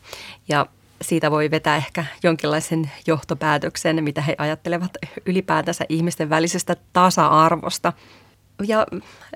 [0.47, 0.65] Ja
[1.01, 7.93] siitä voi vetää ehkä jonkinlaisen johtopäätöksen, mitä he ajattelevat ylipäätänsä ihmisten välisestä tasa-arvosta.
[8.67, 8.85] Ja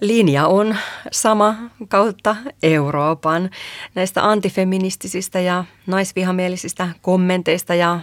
[0.02, 0.76] linja on
[1.12, 1.56] sama
[1.88, 3.50] kautta Euroopan
[3.96, 8.00] näistä antifeministisistä ja naisvihamielisistä kommenteista ja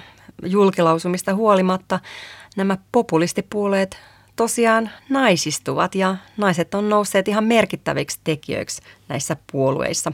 [0.47, 2.01] julkilausumista huolimatta
[2.57, 3.99] nämä populistipuolueet
[4.37, 10.13] tosiaan naisistuvat ja naiset on nousseet ihan merkittäviksi tekijöiksi näissä puolueissa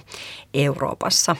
[0.55, 1.37] Euroopassa.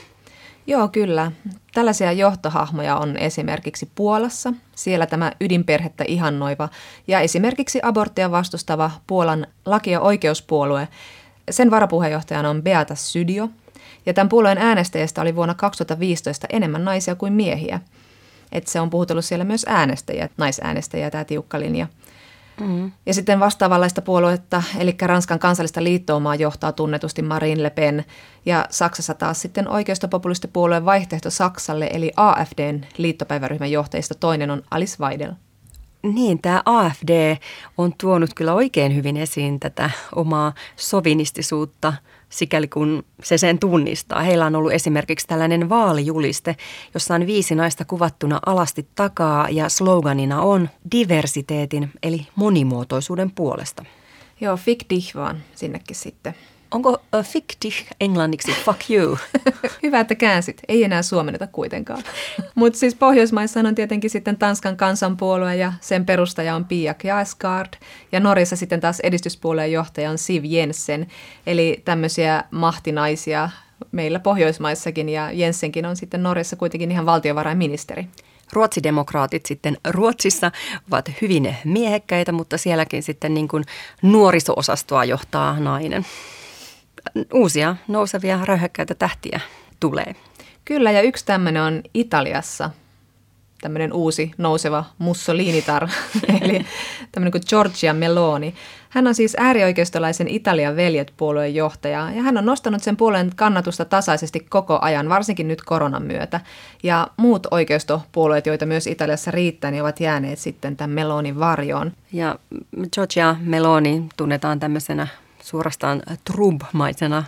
[0.69, 1.33] Joo, kyllä.
[1.75, 4.53] Tällaisia johtohahmoja on esimerkiksi Puolassa.
[4.75, 6.69] Siellä tämä ydinperhettä ihannoiva
[7.07, 10.89] ja esimerkiksi aborttia vastustava Puolan laki- ja oikeuspuolue.
[11.51, 13.49] Sen varapuheenjohtajana on Beata Sydio.
[14.07, 17.81] Ja tämän puolueen äänestäjistä oli vuonna 2015 enemmän naisia kuin miehiä.
[18.53, 21.87] Et se on puhutellut siellä myös äänestäjiä, naisäänestäjiä tämä tiukka linja.
[22.61, 22.93] Mm.
[23.07, 28.05] Ja sitten vastaavanlaista puoluetta, eli Ranskan kansallista liittoumaa johtaa tunnetusti Marine Le Pen.
[28.47, 35.33] Ja Saksassa taas sitten oikeistopopulistipuolueen vaihtoehto Saksalle, eli AFDn liittopäiväryhmän johtajista toinen on Alice Weidel.
[36.03, 37.37] Niin, tämä AFD
[37.79, 41.93] on tuonut kyllä oikein hyvin esiin tätä omaa sovinistisuutta–
[42.29, 44.23] sikäli kun se sen tunnistaa.
[44.23, 46.57] Heillä on ollut esimerkiksi tällainen vaalijuliste,
[46.95, 53.85] jossa on viisi naista kuvattuna alasti takaa ja sloganina on diversiteetin eli monimuotoisuuden puolesta.
[54.41, 56.35] Joo, fick dich vaan sinnekin sitten.
[56.71, 59.19] Onko uh, fick dich englanniksi fuck you?
[59.83, 60.63] Hyvä, että käänsit.
[60.69, 62.03] Ei enää suomenneta kuitenkaan.
[62.55, 67.73] Mutta siis Pohjoismaissa on tietenkin sitten Tanskan kansanpuolue ja sen perustaja on Pia Kjaersgaard.
[68.13, 71.07] Ja Norjassa sitten taas edistyspuolueen johtaja on Siv Jensen.
[71.47, 73.51] Eli tämmöisiä mahtinaisia
[73.93, 78.07] meillä Pohjoismaissakin ja Jensenkin on sitten Norjassa kuitenkin ihan valtiovarainministeri.
[78.53, 80.53] Ruotsidemokraatit sitten Ruotsissa
[80.91, 83.65] ovat hyvin miehekkäitä, mutta sielläkin sitten niin kuin
[84.03, 86.07] nuoriso-osastoa johtaa nainen
[87.33, 89.41] uusia nousevia räyhäkkäitä tähtiä
[89.81, 90.17] tulee.
[90.65, 92.71] Kyllä, ja yksi tämmöinen on Italiassa,
[93.61, 95.89] tämmöinen uusi nouseva Mussolinitar,
[96.43, 96.67] eli
[97.13, 98.55] tämmöinen kuin Giorgia Meloni.
[98.89, 104.41] Hän on siis äärioikeistolaisen Italian veljet-puolueen johtaja, ja hän on nostanut sen puolueen kannatusta tasaisesti
[104.41, 106.41] koko ajan, varsinkin nyt koronan myötä.
[106.83, 111.93] Ja muut oikeistopuolueet, joita myös Italiassa riittää, niin ovat jääneet sitten tämän Melonin varjoon.
[112.13, 112.39] Ja
[112.95, 115.07] Giorgia Meloni tunnetaan tämmöisenä
[115.49, 117.25] suorastaan Trump-maisena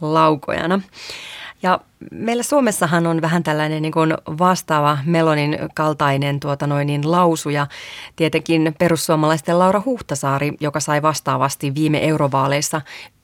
[0.00, 0.80] laukojana.
[1.62, 7.66] Ja meillä Suomessahan on vähän tällainen niin kuin vastaava Melonin kaltainen tuota noin, niin lausuja.
[8.16, 12.80] Tietenkin perussuomalaisten Laura Huhtasaari, joka sai vastaavasti viime eurovaaleissa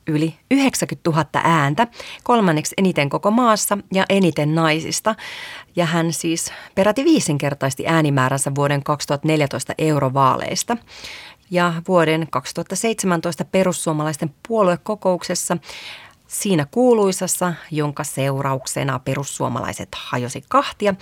[0.09, 1.87] yli 90 000 ääntä,
[2.23, 5.14] kolmanneksi eniten koko maassa ja eniten naisista.
[5.77, 10.77] Ja hän siis peräti viisinkertaisti äänimääränsä vuoden 2014 eurovaaleista
[11.50, 15.56] ja vuoden 2017 perussuomalaisten puoluekokouksessa
[16.28, 20.94] Siinä kuuluisassa, jonka seurauksena perussuomalaiset hajosi kahtia,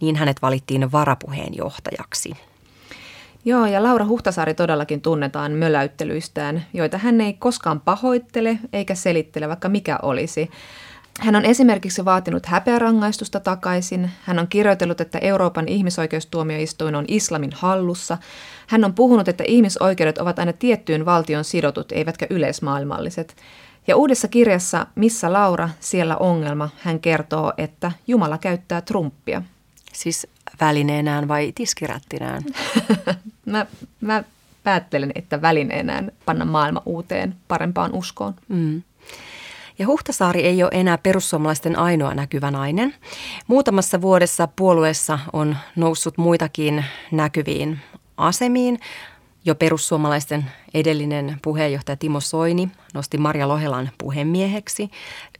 [0.00, 2.32] niin hänet valittiin varapuheenjohtajaksi.
[3.44, 9.68] Joo, ja Laura Huhtasaari todellakin tunnetaan möläyttelyistään, joita hän ei koskaan pahoittele eikä selittele, vaikka
[9.68, 10.50] mikä olisi.
[11.18, 14.10] Hän on esimerkiksi vaatinut häpeärangaistusta takaisin.
[14.22, 18.18] Hän on kirjoitellut, että Euroopan ihmisoikeustuomioistuin on islamin hallussa.
[18.66, 23.36] Hän on puhunut, että ihmisoikeudet ovat aina tiettyyn valtion sidotut, eivätkä yleismaailmalliset.
[23.86, 29.42] Ja uudessa kirjassa Missä Laura, siellä ongelma, hän kertoo, että Jumala käyttää Trumpia.
[29.92, 30.26] Siis
[30.60, 32.42] välineenään vai tiskirättinään?
[33.46, 33.66] mä,
[34.00, 34.24] mä
[34.64, 38.34] päättelen, että välineenään panna maailma uuteen, parempaan uskoon.
[38.48, 38.82] Mm.
[39.78, 42.94] Ja Huhtasaari ei ole enää perussuomalaisten ainoa näkyvä nainen.
[43.46, 47.78] Muutamassa vuodessa puolueessa on noussut muitakin näkyviin
[48.16, 48.78] asemiin.
[49.44, 54.90] Jo perussuomalaisten edellinen puheenjohtaja Timo Soini nosti Marja Lohelan puhemieheksi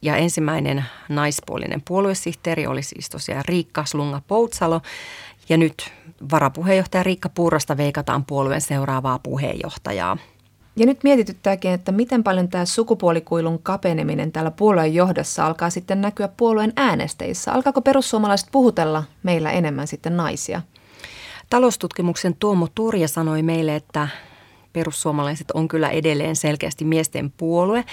[0.02, 4.80] ja ensimmäinen naispuolinen puoluesihteeri oli siis tosiaan Riikka Slunga Poutsalo
[5.48, 5.92] ja nyt
[6.30, 10.16] varapuheenjohtaja Riikka Puurosta veikataan puolueen seuraavaa puheenjohtajaa.
[10.78, 16.28] Ja nyt mietityttääkin, että miten paljon tämä sukupuolikuilun kapeneminen täällä puolueen johdossa alkaa sitten näkyä
[16.28, 17.52] puolueen äänestäjissä.
[17.52, 20.62] Alkaako perussuomalaiset puhutella meillä enemmän sitten naisia?
[21.50, 24.08] Taloustutkimuksen Tuomo Turja sanoi meille, että
[24.72, 27.84] perussuomalaiset on kyllä edelleen selkeästi miesten puolue.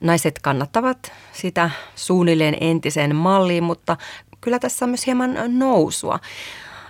[0.00, 3.96] Naiset kannattavat sitä suunnilleen entisen malliin, mutta
[4.40, 6.18] kyllä tässä on myös hieman nousua.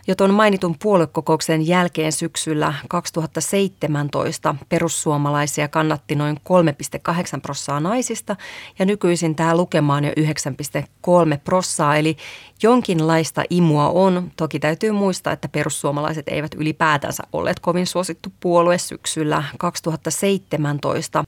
[0.06, 8.36] Jo tuon mainitun puoluekokouksen jälkeen syksyllä 2017 perussuomalaisia kannatti noin 3,8 prossaa naisista
[8.78, 12.16] ja nykyisin tämä lukema on jo 9,3 prossaa, eli
[12.62, 14.32] jonkinlaista imua on.
[14.36, 21.25] Toki täytyy muistaa, että perussuomalaiset eivät ylipäätänsä olleet kovin suosittu puolue syksyllä 2017.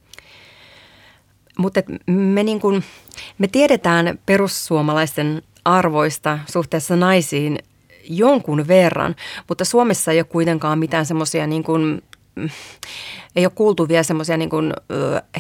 [1.58, 2.82] Mutta me, niin kun,
[3.38, 7.58] me tiedetään perussuomalaisten arvoista suhteessa naisiin
[8.08, 9.16] jonkun verran,
[9.48, 12.02] mutta Suomessa ei ole kuitenkaan mitään semmoisia niin kuin,
[13.36, 14.50] ei ole kuultu vielä semmoisia niin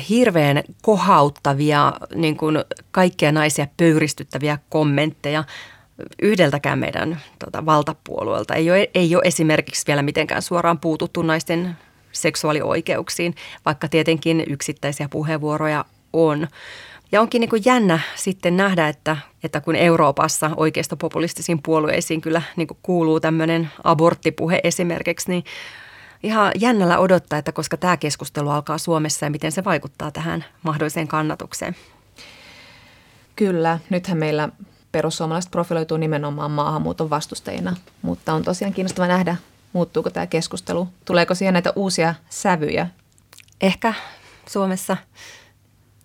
[0.08, 2.58] hirveän kohauttavia, niin kuin
[2.90, 5.44] kaikkia naisia pöyristyttäviä kommentteja
[6.22, 8.54] yhdeltäkään meidän tota, valtapuolueelta.
[8.54, 11.76] Ei ole, ei ole esimerkiksi vielä mitenkään suoraan puututtu naisten
[12.12, 13.34] seksuaalioikeuksiin,
[13.64, 16.48] vaikka tietenkin yksittäisiä puheenvuoroja on.
[17.12, 22.68] Ja onkin niin kuin jännä sitten nähdä, että, että kun Euroopassa oikeistopopulistisiin puolueisiin kyllä niin
[22.68, 25.44] kuin kuuluu tämmöinen aborttipuhe esimerkiksi, niin
[26.22, 31.08] ihan jännällä odottaa, että koska tämä keskustelu alkaa Suomessa ja miten se vaikuttaa tähän mahdolliseen
[31.08, 31.76] kannatukseen.
[33.36, 34.48] Kyllä, nythän meillä
[34.92, 39.36] perussuomalaiset profiloituu nimenomaan maahanmuuton vastustajina, mutta on tosiaan kiinnostava nähdä,
[39.72, 42.86] muuttuuko tämä keskustelu, tuleeko siihen näitä uusia sävyjä.
[43.60, 43.94] Ehkä
[44.48, 44.96] Suomessa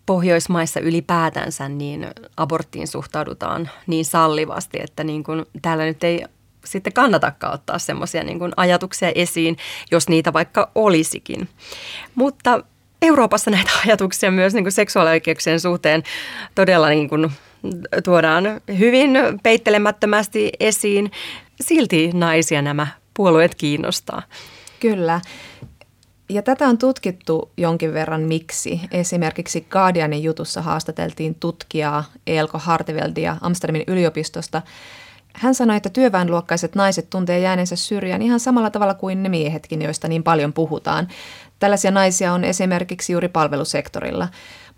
[0.07, 6.25] Pohjoismaissa ylipäätänsä niin aborttiin suhtaudutaan niin sallivasti, että niin kuin täällä nyt ei
[6.65, 9.57] sitten kannatakaan ottaa semmoisia niin ajatuksia esiin,
[9.91, 11.49] jos niitä vaikka olisikin.
[12.15, 12.63] Mutta
[13.01, 16.03] Euroopassa näitä ajatuksia myös niin kuin seksuaalioikeuksien suhteen
[16.55, 17.31] todella niin kuin
[18.03, 18.43] tuodaan
[18.77, 19.11] hyvin
[19.43, 21.11] peittelemättömästi esiin.
[21.61, 24.21] Silti naisia nämä puolueet kiinnostaa.
[24.79, 25.21] Kyllä.
[26.29, 28.81] Ja tätä on tutkittu jonkin verran miksi.
[28.91, 34.61] Esimerkiksi Guardianin jutussa haastateltiin tutkijaa Elko Harteveldia Amsterdamin yliopistosta.
[35.33, 40.07] Hän sanoi, että työväenluokkaiset naiset tuntee jääneensä syrjään ihan samalla tavalla kuin ne miehetkin, joista
[40.07, 41.07] niin paljon puhutaan.
[41.59, 44.27] Tällaisia naisia on esimerkiksi juuri palvelusektorilla.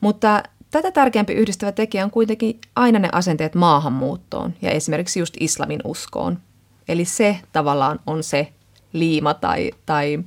[0.01, 5.79] Mutta tätä tärkeämpi yhdistävä tekijä on kuitenkin aina ne asenteet maahanmuuttoon ja esimerkiksi just islamin
[5.83, 6.39] uskoon.
[6.87, 8.53] Eli se tavallaan on se
[8.93, 10.19] liima tai, tai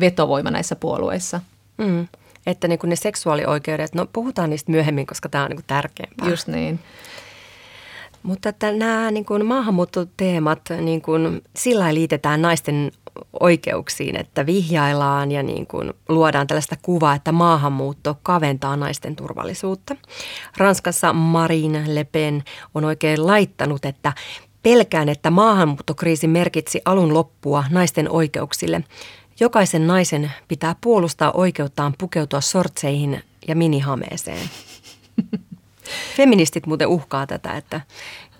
[0.00, 1.40] vetovoima näissä puolueissa.
[1.78, 2.08] Mm.
[2.46, 6.28] Että niin kuin ne seksuaalioikeudet, no puhutaan niistä myöhemmin, koska tämä on niin tärkeämpää.
[6.28, 6.80] Just niin.
[8.22, 12.92] Mutta että nämä niin kuin maahanmuuttoteemat, niin kuin, sillä liitetään naisten
[13.40, 19.96] oikeuksiin, että vihjaillaan ja niin kuin luodaan tällaista kuvaa, että maahanmuutto kaventaa naisten turvallisuutta.
[20.56, 22.44] Ranskassa Marine Le Pen
[22.74, 24.12] on oikein laittanut, että
[24.62, 28.84] pelkään, että maahanmuuttokriisi merkitsi alun loppua naisten oikeuksille.
[29.40, 34.50] Jokaisen naisen pitää puolustaa oikeuttaan pukeutua sortseihin ja minihameeseen.
[36.16, 37.80] Feministit muuten uhkaa tätä, että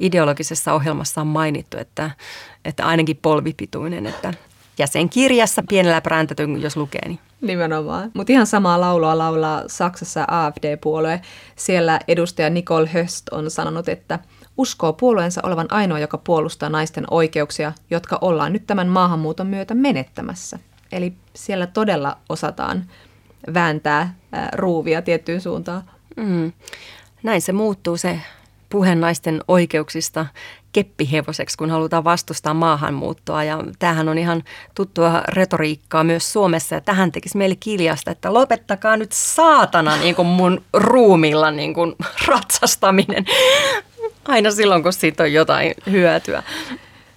[0.00, 2.10] ideologisessa ohjelmassa on mainittu, että,
[2.64, 4.34] että ainakin polvipituinen, että
[4.78, 7.08] jäsenkirjassa pienellä präntätyn, jos lukee.
[7.08, 7.18] Niin.
[7.40, 8.10] Nimenomaan.
[8.14, 11.20] Mutta ihan samaa laulua laulaa Saksassa AFD-puolue.
[11.56, 14.18] Siellä edustaja Nicole Höst on sanonut, että
[14.56, 20.58] uskoo puolueensa olevan ainoa, joka puolustaa naisten oikeuksia, jotka ollaan nyt tämän maahanmuuton myötä menettämässä.
[20.92, 22.84] Eli siellä todella osataan
[23.54, 24.14] vääntää
[24.52, 25.82] ruuvia tiettyyn suuntaan.
[26.16, 26.52] Mm.
[27.22, 28.20] Näin se muuttuu se
[28.70, 30.26] puhe naisten oikeuksista
[30.72, 33.44] keppihevoseksi, kun halutaan vastustaa maahanmuuttoa.
[33.44, 34.42] Ja tämähän on ihan
[34.74, 36.74] tuttua retoriikkaa myös Suomessa.
[36.74, 41.94] Ja tähän tekisi meille kiljasta, että lopettakaa nyt saatana niin kuin mun ruumilla niin kuin
[42.26, 43.24] ratsastaminen.
[44.28, 46.42] Aina silloin, kun siitä on jotain hyötyä.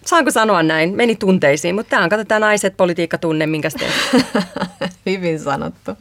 [0.05, 0.95] Saanko sanoa näin?
[0.95, 3.69] Meni tunteisiin, mutta tämä on, katsotaan naiset, politiikka, tunne, minkä
[5.05, 5.91] Hyvin sanottu.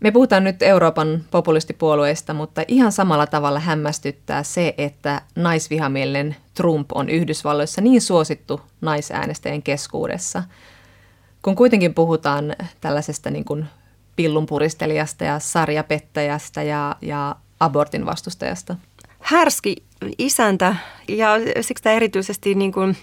[0.00, 7.08] Me puhutaan nyt Euroopan populistipuolueista, mutta ihan samalla tavalla hämmästyttää se, että naisvihamielinen Trump on
[7.08, 10.42] Yhdysvalloissa niin suosittu naisäänestäjien keskuudessa.
[11.42, 13.66] Kun kuitenkin puhutaan tällaisesta niin kuin
[14.16, 18.76] pillunpuristelijasta ja sarjapettäjästä ja, ja abortin vastustajasta.
[19.30, 19.76] Härski
[20.18, 20.76] isäntä
[21.08, 21.28] ja
[21.60, 22.96] siksi tämä erityisesti niin kuin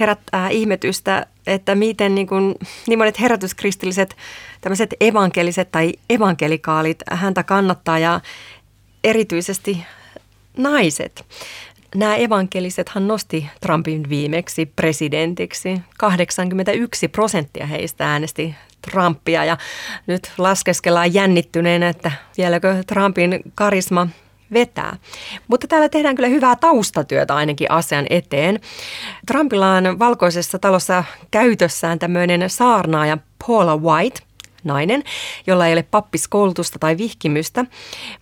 [0.00, 2.54] herättää ihmetystä, että miten niin, kuin,
[2.86, 4.16] niin monet herätyskristilliset
[4.60, 8.20] tämmöiset evankeliset tai evankelikaalit häntä kannattaa ja
[9.04, 9.84] erityisesti
[10.56, 11.24] naiset.
[11.94, 15.80] Nämä evankelisethan nosti Trumpin viimeksi presidentiksi.
[15.98, 18.54] 81 prosenttia heistä äänesti
[18.90, 19.56] Trumpia ja
[20.06, 24.08] nyt laskeskellaan jännittyneenä, että vieläkö Trumpin karisma
[24.52, 24.96] vetää.
[25.48, 28.60] Mutta täällä tehdään kyllä hyvää taustatyötä ainakin asian eteen.
[29.26, 34.20] Trumpilla on valkoisessa talossa käytössään tämmöinen saarnaaja Paula White,
[34.64, 35.02] nainen,
[35.46, 37.64] jolla ei ole pappiskoulutusta tai vihkimystä,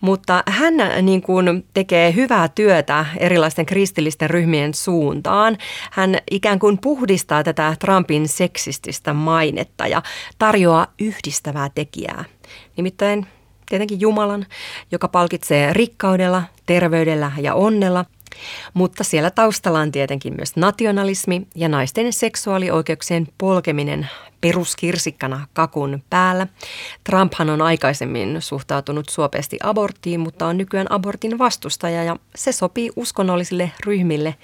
[0.01, 5.59] mutta hän niin kuin tekee hyvää työtä erilaisten kristillisten ryhmien suuntaan.
[5.91, 10.03] Hän ikään kuin puhdistaa tätä Trumpin seksististä mainetta ja
[10.39, 12.25] tarjoaa yhdistävää tekijää.
[12.77, 13.27] Nimittäin
[13.69, 14.47] tietenkin Jumalan,
[14.93, 18.05] joka palkitsee rikkaudella, terveydellä ja onnella,
[18.75, 24.09] mutta siellä taustalla on tietenkin myös nationalismi ja naisten seksuaalioikeuksien polkeminen
[24.41, 26.47] peruskirsikkana kakun päällä.
[27.05, 33.73] Trumphan on aikaisemmin suhtautunut suopeasti aborttiin, mutta on nykyään abortin vastustaja ja se sopii uskonnollisille
[33.87, 34.35] ryhmille,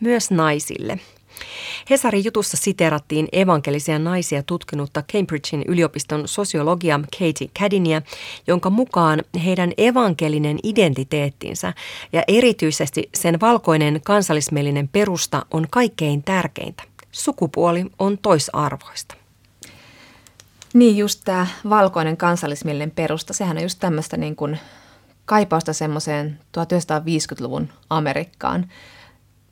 [0.00, 0.98] myös naisille.
[1.90, 8.02] Hesarin jutussa siterattiin evankelisia naisia tutkinutta Cambridgein yliopiston sosiologia Katie Cadinia,
[8.46, 11.72] jonka mukaan heidän evankelinen identiteettinsä
[12.12, 16.82] ja erityisesti sen valkoinen kansallismielinen perusta on kaikkein tärkeintä.
[17.12, 19.14] Sukupuoli on toisarvoista.
[20.74, 24.58] Niin just tämä valkoinen kansallismielinen perusta, sehän on just tämmöistä niin kuin
[25.24, 28.66] kaipausta semmoiseen 1950-luvun Amerikkaan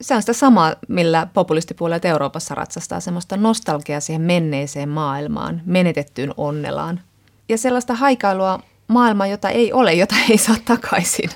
[0.01, 7.01] se on sitä samaa, millä populistipuolet Euroopassa ratsastaa, semmoista nostalgiaa siihen menneeseen maailmaan, menetettyyn onnelaan.
[7.49, 11.31] Ja sellaista haikailua maailmaa, jota ei ole, jota ei saa takaisin.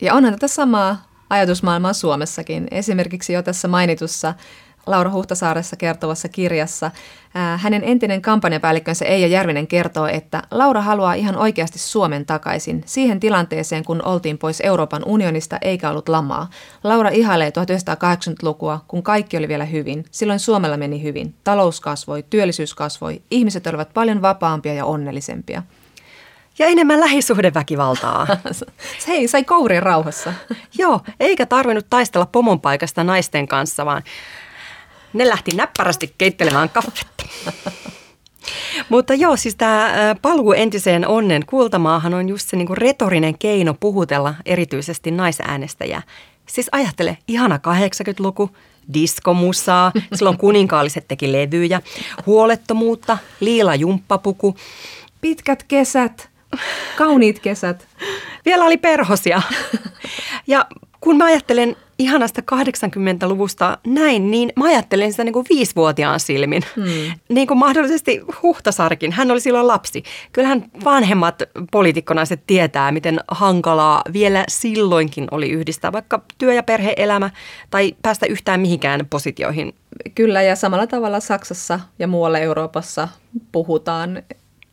[0.00, 2.68] Ja onhan tätä samaa ajatusmaailmaa Suomessakin.
[2.70, 4.34] Esimerkiksi jo tässä mainitussa
[4.86, 6.90] Laura Huhtasaaressa kertovassa kirjassa.
[7.56, 13.84] Hänen entinen kampanjapäällikkönsä Eija Järvinen kertoo, että Laura haluaa ihan oikeasti Suomen takaisin, siihen tilanteeseen,
[13.84, 16.50] kun oltiin pois Euroopan unionista eikä ollut lamaa.
[16.84, 20.04] Laura ihailee 1980-lukua, kun kaikki oli vielä hyvin.
[20.10, 21.34] Silloin Suomella meni hyvin.
[21.44, 25.62] Talous kasvoi, työllisyys kasvoi, ihmiset olivat paljon vapaampia ja onnellisempia.
[26.58, 28.26] Ja enemmän lähisuhdeväkivaltaa.
[29.08, 30.32] Hei, sai kourien rauhassa.
[30.78, 34.02] Joo, eikä tarvinnut taistella pomon paikasta naisten kanssa, vaan
[35.12, 37.24] ne lähti näppärästi keittelemään kaffetta.
[38.88, 39.92] Mutta joo, siis tämä
[40.22, 46.02] paluu entiseen onnen kultamaahan on just se niinku retorinen keino puhutella erityisesti naisäänestäjää.
[46.46, 48.50] Siis ajattele, ihana 80-luku,
[48.94, 51.80] diskomusaa, silloin kuninkaalliset teki levyjä,
[52.26, 54.56] huolettomuutta, liila jumppapuku.
[55.20, 56.30] Pitkät kesät,
[56.96, 57.88] kauniit kesät.
[58.44, 59.42] Vielä oli perhosia.
[60.46, 60.66] Ja
[61.00, 66.62] kun mä ajattelen ihanasta 80-luvusta näin, niin mä ajattelen sitä niin kuin viisivuotiaan silmin.
[66.76, 67.12] Hmm.
[67.28, 70.02] Niin kuin mahdollisesti Huhtasarkin, hän oli silloin lapsi.
[70.32, 71.42] Kyllähän vanhemmat
[71.72, 77.30] poliitikkonaiset tietää, miten hankalaa vielä silloinkin oli yhdistää vaikka työ- ja perheelämä
[77.70, 79.74] tai päästä yhtään mihinkään positioihin.
[80.14, 83.08] Kyllä, ja samalla tavalla Saksassa ja muualla Euroopassa
[83.52, 84.22] puhutaan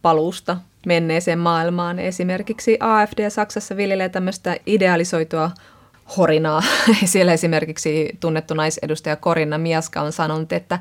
[0.01, 1.99] paluusta menneeseen maailmaan.
[1.99, 5.51] Esimerkiksi AFD Saksassa viljelee tämmöistä idealisoitua
[6.18, 6.64] horinaa.
[7.05, 10.80] Siellä esimerkiksi tunnettu naisedustaja Korinna Miaska on sanonut, että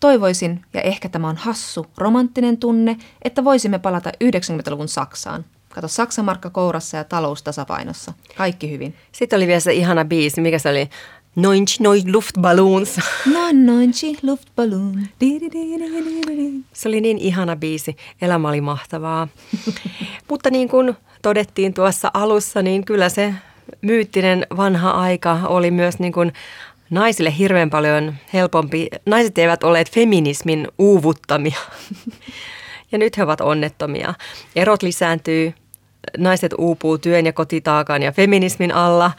[0.00, 5.44] toivoisin, ja ehkä tämä on hassu, romanttinen tunne, että voisimme palata 90-luvun Saksaan.
[5.68, 8.12] Kato, Saksamarkka kourassa ja talous tasapainossa.
[8.36, 8.94] Kaikki hyvin.
[9.12, 10.90] Sitten oli vielä se ihana biisi, mikä se oli?
[11.36, 12.96] Noinchi noin luftballons.
[13.34, 15.06] Noin noinchi luftballon.
[16.72, 17.96] Se oli niin ihana biisi.
[18.22, 19.28] Elämä oli mahtavaa.
[20.30, 23.34] Mutta niin kuin todettiin tuossa alussa, niin kyllä se
[23.82, 26.32] myyttinen vanha aika oli myös niin kuin
[26.90, 28.88] naisille hirveän paljon helpompi.
[29.06, 31.58] Naiset eivät olleet feminismin uuvuttamia
[32.92, 34.14] ja nyt he ovat onnettomia.
[34.56, 35.54] Erot lisääntyy,
[36.18, 39.10] naiset uupuu työn ja kotitaakan ja feminismin alla,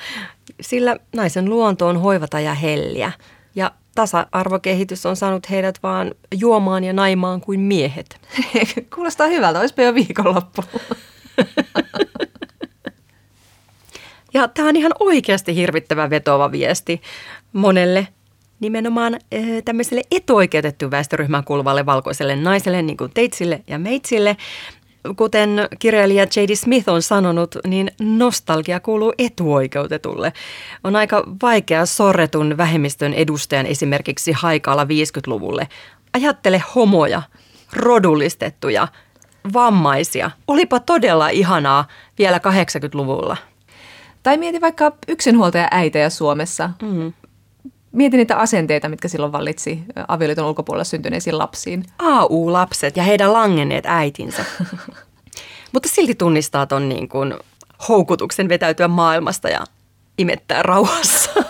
[0.61, 3.11] sillä naisen luonto on hoivata ja helliä.
[3.55, 8.21] Ja tasa-arvokehitys on saanut heidät vaan juomaan ja naimaan kuin miehet.
[8.95, 10.63] Kuulostaa hyvältä, olisipa jo viikonloppu.
[14.33, 17.01] Ja tämä on ihan oikeasti hirvittävä vetova viesti
[17.53, 18.07] monelle
[18.61, 24.37] nimenomaan äh, tämmöiselle etuoikeutettu väestöryhmään kuuluvalle valkoiselle naiselle, niin kuin teitsille ja meitsille.
[25.15, 26.55] Kuten kirjailija J.D.
[26.55, 30.33] Smith on sanonut, niin nostalgia kuuluu etuoikeutetulle.
[30.83, 35.67] On aika vaikea sorretun vähemmistön edustajan esimerkiksi haikaalla 50-luvulle.
[36.13, 37.21] Ajattele homoja,
[37.73, 38.87] rodullistettuja,
[39.53, 40.31] vammaisia.
[40.47, 41.87] Olipa todella ihanaa
[42.19, 43.37] vielä 80-luvulla.
[44.23, 46.69] Tai mieti vaikka yksinhuoltaja äitejä Suomessa.
[46.81, 47.13] Mm.
[47.91, 51.85] Mieti niitä asenteita, mitkä silloin vallitsi avioliiton ulkopuolella syntyneisiin lapsiin.
[51.99, 54.45] AU-lapset ja heidän langenneet äitinsä.
[55.73, 57.33] Mutta silti tunnistaa ton niin kuin
[57.89, 59.59] houkutuksen vetäytyä maailmasta ja
[60.17, 61.31] imettää rauhassa.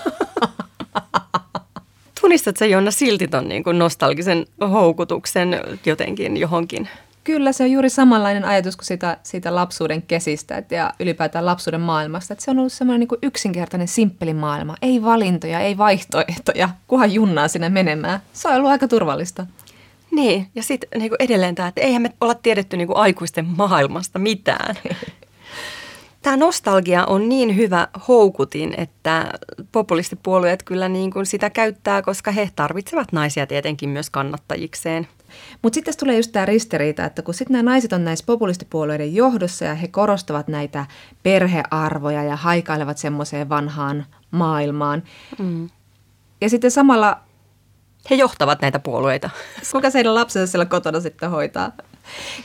[2.21, 6.89] Tunnistatko Jonna silti ton niin kuin nostalgisen houkutuksen jotenkin johonkin?
[7.23, 11.81] Kyllä, se on juuri samanlainen ajatus kuin siitä, siitä lapsuuden kesistä et, ja ylipäätään lapsuuden
[11.81, 12.33] maailmasta.
[12.33, 14.75] Et se on ollut semmoinen niin yksinkertainen, simppeli maailma.
[14.81, 18.19] Ei valintoja, ei vaihtoehtoja, kunhan junnaa sinne menemään.
[18.33, 19.45] Se on ollut aika turvallista.
[20.11, 24.75] Niin, ja sitten niin edelleen tämä, että eihän me olla tiedetty niin aikuisten maailmasta mitään.
[26.21, 29.31] Tämä nostalgia on niin hyvä houkutin, että
[29.71, 35.07] populistipuolueet kyllä niin kuin sitä käyttää, koska he tarvitsevat naisia tietenkin myös kannattajikseen.
[35.61, 39.65] Mutta sitten tulee just tämä ristiriita, että kun sitten nämä naiset on näissä populistipuolueiden johdossa
[39.65, 40.85] ja he korostavat näitä
[41.23, 45.03] perhearvoja ja haikailevat semmoiseen vanhaan maailmaan.
[45.39, 45.69] Mm.
[46.41, 47.19] Ja sitten samalla...
[48.09, 49.29] He johtavat näitä puolueita.
[49.71, 51.71] Kuka heidän lapsensa siellä kotona sitten hoitaa?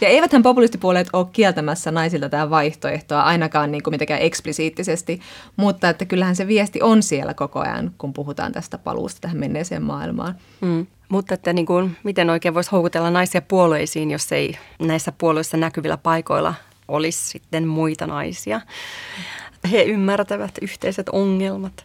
[0.00, 5.20] Ja eiväthän populistipuolet ole kieltämässä naisilta tämä vaihtoehtoa, ainakaan niin kuin mitenkään eksplisiittisesti,
[5.56, 9.82] mutta että kyllähän se viesti on siellä koko ajan, kun puhutaan tästä paluusta tähän menneeseen
[9.82, 10.34] maailmaan.
[10.60, 10.86] Mm.
[11.08, 15.96] Mutta että niin kuin, miten oikein voisi houkutella naisia puolueisiin, jos ei näissä puolueissa näkyvillä
[15.96, 16.54] paikoilla
[16.88, 18.60] olisi sitten muita naisia.
[19.72, 21.84] He ymmärtävät yhteiset ongelmat.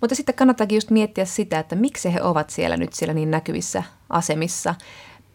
[0.00, 3.82] Mutta sitten kannattaakin just miettiä sitä, että miksi he ovat siellä nyt siellä niin näkyvissä
[4.10, 4.74] asemissa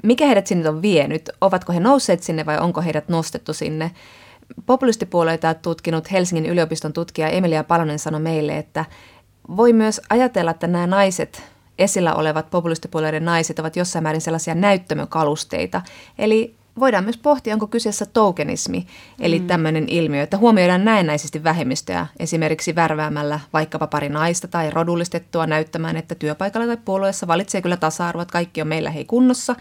[0.04, 1.30] mikä heidät sinne on vienyt?
[1.42, 3.92] Ovatko he nousseet sinne vai onko heidät nostettu sinne?
[4.66, 8.86] Populistipuolueita tutkinut Helsingin yliopiston tutkija Emilia Palonen sanoi meille, että
[9.58, 11.44] voi myös ajatella, että nämä naiset,
[11.80, 15.82] esillä olevat populistipuolueiden naiset ovat jossain määrin sellaisia näyttömökalusteita.
[16.18, 18.88] Eli voidaan myös pohtia, onko kyseessä tokenismi,
[19.20, 19.48] eli mm.
[19.48, 26.16] tämmöinen ilmiö, että huomioidaan näennäisesti vähemmistöä, esimerkiksi värväämällä vaikkapa pari naista tai rodullistettua näyttämään, että
[26.16, 29.56] työpaikalla tai puolueessa valitsee kyllä tasa-arvo, että kaikki on meillä hei kunnossa.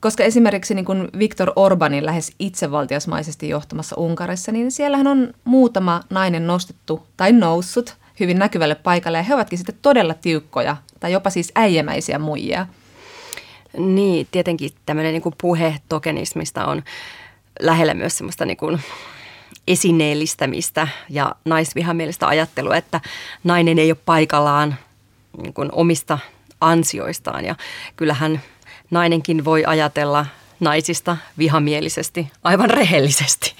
[0.00, 6.46] Koska esimerkiksi niin kuin Viktor Orbanin lähes itsevaltiasmaisesti johtamassa Unkarissa, niin siellähän on muutama nainen
[6.46, 11.52] nostettu tai noussut hyvin näkyvälle paikalle, ja he ovatkin sitten todella tiukkoja tai jopa siis
[11.54, 12.66] äijämäisiä muijia.
[13.78, 16.82] Niin, tietenkin tämmöinen niin kuin puhe tokenismista on
[17.60, 18.80] lähellä myös semmoista niin kuin
[19.68, 23.00] esineellistämistä ja naisvihamielistä ajattelua, että
[23.44, 24.76] nainen ei ole paikallaan
[25.42, 26.18] niin kuin omista
[26.60, 27.44] ansioistaan.
[27.44, 27.54] Ja
[27.96, 28.40] kyllähän
[28.90, 30.26] nainenkin voi ajatella
[30.60, 33.54] naisista vihamielisesti, aivan rehellisesti.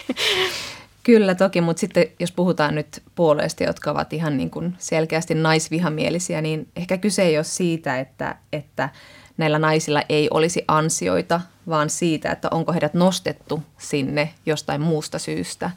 [1.02, 6.40] Kyllä toki, mutta sitten jos puhutaan nyt puolueista, jotka ovat ihan niin kuin selkeästi naisvihamielisiä,
[6.40, 8.88] niin ehkä kyse ei ole siitä, että, että–
[9.36, 15.70] näillä naisilla ei olisi ansioita, vaan siitä, että onko heidät nostettu sinne jostain muusta syystä.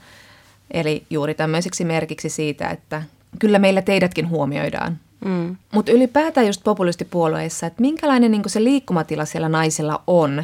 [0.71, 3.03] Eli juuri tämmöiseksi merkiksi siitä, että
[3.39, 4.99] kyllä meillä teidätkin huomioidaan.
[5.26, 5.55] Mm.
[5.74, 10.43] Mutta ylipäätään just populistipuolueissa, että minkälainen niin se liikkumatila siellä naisilla on.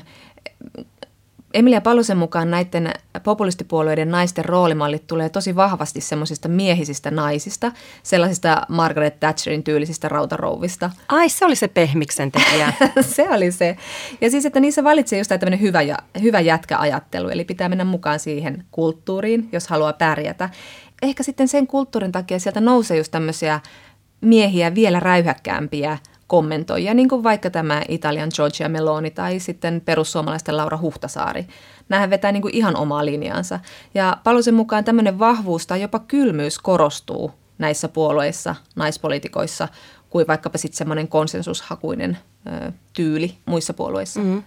[1.54, 2.94] Emilia Palosen mukaan näiden
[3.24, 7.72] populistipuolueiden naisten roolimallit tulee tosi vahvasti semmoisista miehisistä naisista,
[8.04, 10.92] sellaisista Margaret Thatcherin tyylisistä rautarouvista.
[11.10, 12.74] Ai, se oli se pehmiksen tekijä.
[13.02, 13.78] se oli se.
[14.22, 18.20] Ja siis, että niissä valitsee just tämmöinen hyvä, ja, hyvä jätkäajattelu, eli pitää mennä mukaan
[18.20, 20.50] siihen kulttuuriin, jos haluaa pärjätä.
[21.02, 23.60] Ehkä sitten sen kulttuurin takia sieltä nousee just tämmöisiä
[24.24, 25.98] miehiä vielä räyhäkkäämpiä–
[26.34, 31.48] kommentoijia, niin kuin vaikka tämä Italian Giorgia Meloni tai sitten perussuomalaisten Laura Huhtasaari.
[31.90, 33.60] Nämähän vetää niin kuin ihan omaa linjaansa.
[33.94, 39.68] Ja Palosen mukaan tämmöinen vahvuus tai jopa kylmyys korostuu näissä puolueissa, naispolitikoissa,
[40.10, 42.18] kuin vaikkapa sitten semmoinen konsensushakuinen
[42.48, 44.20] ö, tyyli muissa puolueissa.
[44.20, 44.44] Mm-hmm.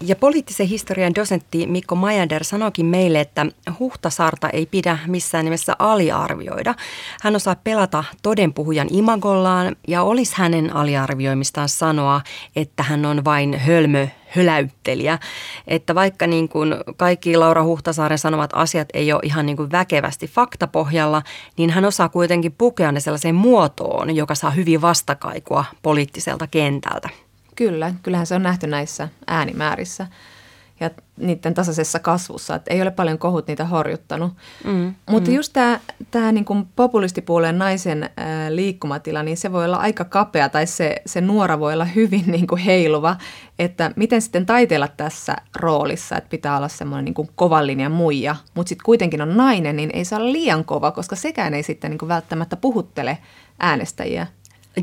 [0.00, 3.46] Ja poliittisen historian dosentti Mikko Majander sanoikin meille, että
[3.78, 6.74] Huhtasaarta ei pidä missään nimessä aliarvioida.
[7.22, 12.20] Hän osaa pelata todenpuhujan imagollaan ja olisi hänen aliarvioimistaan sanoa,
[12.56, 15.18] että hän on vain hölmö höläyttelijä.
[15.66, 20.26] Että vaikka niin kuin kaikki Laura Huhtasaaren sanomat asiat ei ole ihan niin kuin väkevästi
[20.26, 21.22] faktapohjalla,
[21.56, 27.08] niin hän osaa kuitenkin pukea ne sellaiseen muotoon, joka saa hyvin vastakaikua poliittiselta kentältä.
[27.58, 30.06] Kyllä, kyllähän se on nähty näissä äänimäärissä
[30.80, 34.32] ja niiden tasaisessa kasvussa, että ei ole paljon kohut niitä horjuttanut.
[34.64, 35.36] Mm, Mutta mm.
[35.36, 35.80] just tämä
[36.10, 41.20] tää niinku populistipuolen naisen ää, liikkumatila, niin se voi olla aika kapea tai se, se
[41.20, 43.16] nuora voi olla hyvin niinku heiluva,
[43.58, 48.68] että miten sitten taiteella tässä roolissa, että pitää olla semmoinen niinku kovan linjan muija, mutta
[48.68, 52.56] sitten kuitenkin on nainen, niin ei saa liian kova, koska sekään ei sitten niinku välttämättä
[52.56, 53.18] puhuttele
[53.58, 54.26] äänestäjiä.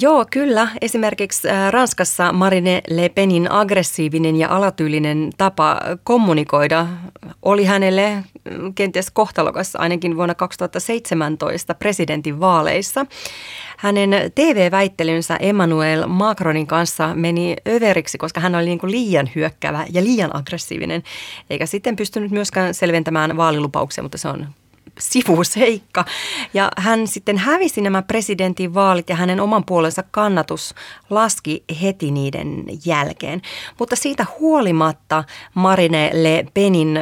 [0.01, 0.67] Joo, kyllä.
[0.81, 6.87] Esimerkiksi äh, Ranskassa Marine Le Penin aggressiivinen ja alatyylinen tapa kommunikoida
[7.41, 13.05] oli hänelle mm, kenties kohtalokas ainakin vuonna 2017 presidentin vaaleissa.
[13.77, 20.03] Hänen TV-väittelynsä Emmanuel Macronin kanssa meni överiksi, koska hän oli niin kuin liian hyökkävä ja
[20.03, 21.03] liian aggressiivinen,
[21.49, 24.47] eikä sitten pystynyt myöskään selventämään vaalilupauksia, mutta se on
[24.99, 26.05] sivuseikka.
[26.53, 30.75] Ja hän sitten hävisi nämä presidentin vaalit ja hänen oman puolensa kannatus
[31.09, 33.41] laski heti niiden jälkeen.
[33.79, 35.23] Mutta siitä huolimatta
[35.53, 36.99] Marine Le Penin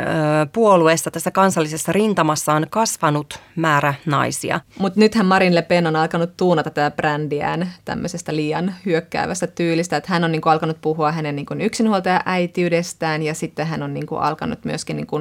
[0.53, 4.59] puolueessa tässä kansallisessa rintamassa on kasvanut määrä naisia.
[4.79, 10.13] Mutta nythän Marine Le Pen on alkanut tuunata tätä brändiään tämmöisestä liian hyökkäävästä tyylistä, että
[10.13, 14.95] hän on niinku alkanut puhua hänen niinku yksinhuoltaja-äitiydestään ja sitten hän on niinku alkanut myöskin
[14.95, 15.19] niinku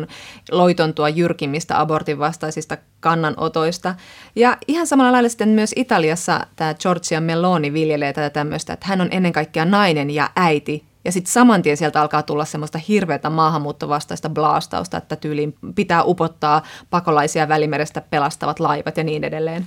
[0.50, 2.18] loitontua jyrkimmistä abortin
[2.52, 3.94] vastaisista kannanotoista.
[4.36, 9.00] Ja ihan samalla lailla sitten myös Italiassa tämä Giorgia Meloni viljelee tätä tämmöistä, että hän
[9.00, 10.84] on ennen kaikkea nainen ja äiti.
[11.04, 16.62] Ja sitten saman tien sieltä alkaa tulla semmoista hirveätä maahanmuuttovastaista blastausta, että tyyliin pitää upottaa
[16.90, 19.66] pakolaisia välimerestä pelastavat laivat ja niin edelleen.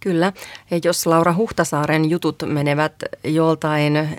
[0.00, 0.32] Kyllä,
[0.70, 2.94] ja jos Laura Huhtasaaren jutut menevät
[3.24, 4.18] joltain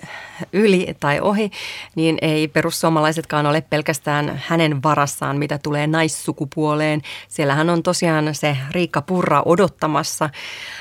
[0.53, 1.51] yli tai ohi,
[1.95, 7.01] niin ei perussuomalaisetkaan ole pelkästään hänen varassaan, mitä tulee naissukupuoleen.
[7.27, 10.29] Siellähän on tosiaan se Riikka Purra odottamassa.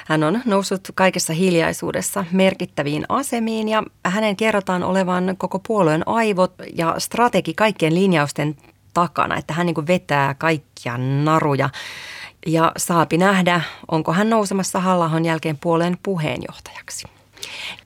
[0.07, 6.95] Hän on noussut kaikessa hiljaisuudessa merkittäviin asemiin ja hänen kerrotaan olevan koko puolueen aivot ja
[6.99, 8.57] strategi kaikkien linjausten
[8.95, 11.71] takana, että hän niin vetää kaikkia naruja
[12.47, 13.61] ja saapi nähdä,
[13.91, 17.09] onko hän nousemassa Hallahon jälkeen puolen puheenjohtajaksi.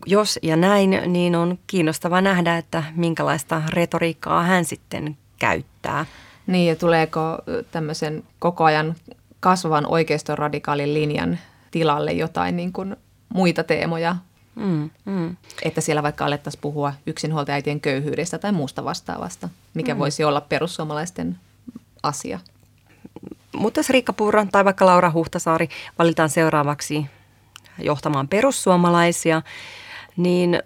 [0.07, 6.07] Jos ja näin, niin on kiinnostava nähdä, että minkälaista retoriikkaa hän sitten käyttää.
[6.47, 7.39] Niin, ja tuleeko
[7.71, 8.95] tämmöisen koko ajan
[9.41, 11.39] kasvavan oikeiston radikaalin linjan
[11.71, 12.97] tilalle jotain niin kuin
[13.35, 14.17] muita teemoja,
[14.55, 15.37] mm, mm.
[15.63, 19.99] että siellä vaikka alettaisiin puhua yksinhuoltajäitien köyhyydestä tai muusta vastaavasta, mikä mm.
[19.99, 21.39] voisi olla perussuomalaisten
[22.03, 22.41] asia.
[23.55, 27.07] Mutta jos Riikka Purra tai vaikka Laura Huhtasaari valitaan seuraavaksi
[27.79, 29.43] johtamaan perussuomalaisia,
[30.17, 30.59] niin ö,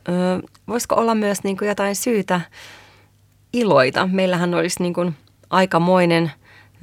[0.68, 2.40] voisiko olla myös niin kuin jotain syytä
[3.52, 4.06] iloita?
[4.12, 5.16] Meillähän olisi niin kuin
[5.50, 6.32] aikamoinen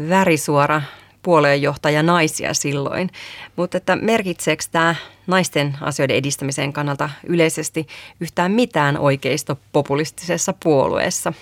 [0.10, 0.82] värisuora
[1.22, 3.10] puolueenjohtaja naisia silloin,
[3.56, 4.96] mutta että merkitseekö tämä
[5.28, 7.88] naisten asioiden edistämisen kannalta yleisesti
[8.20, 11.34] yhtään mitään oikeisto populistisessa puolueessa?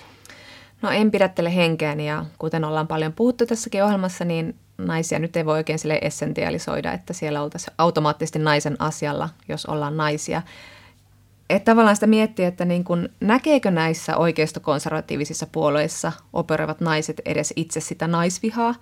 [0.84, 5.44] No en pidättele henkeäni ja kuten ollaan paljon puhuttu tässäkin ohjelmassa, niin naisia nyt ei
[5.44, 10.42] voi oikein sille essentialisoida, että siellä oltaisiin automaattisesti naisen asialla, jos ollaan naisia.
[11.50, 17.80] Että tavallaan sitä miettiä, että niin kun, näkeekö näissä oikeistokonservatiivisissa puolueissa operoivat naiset edes itse
[17.80, 18.74] sitä naisvihaa?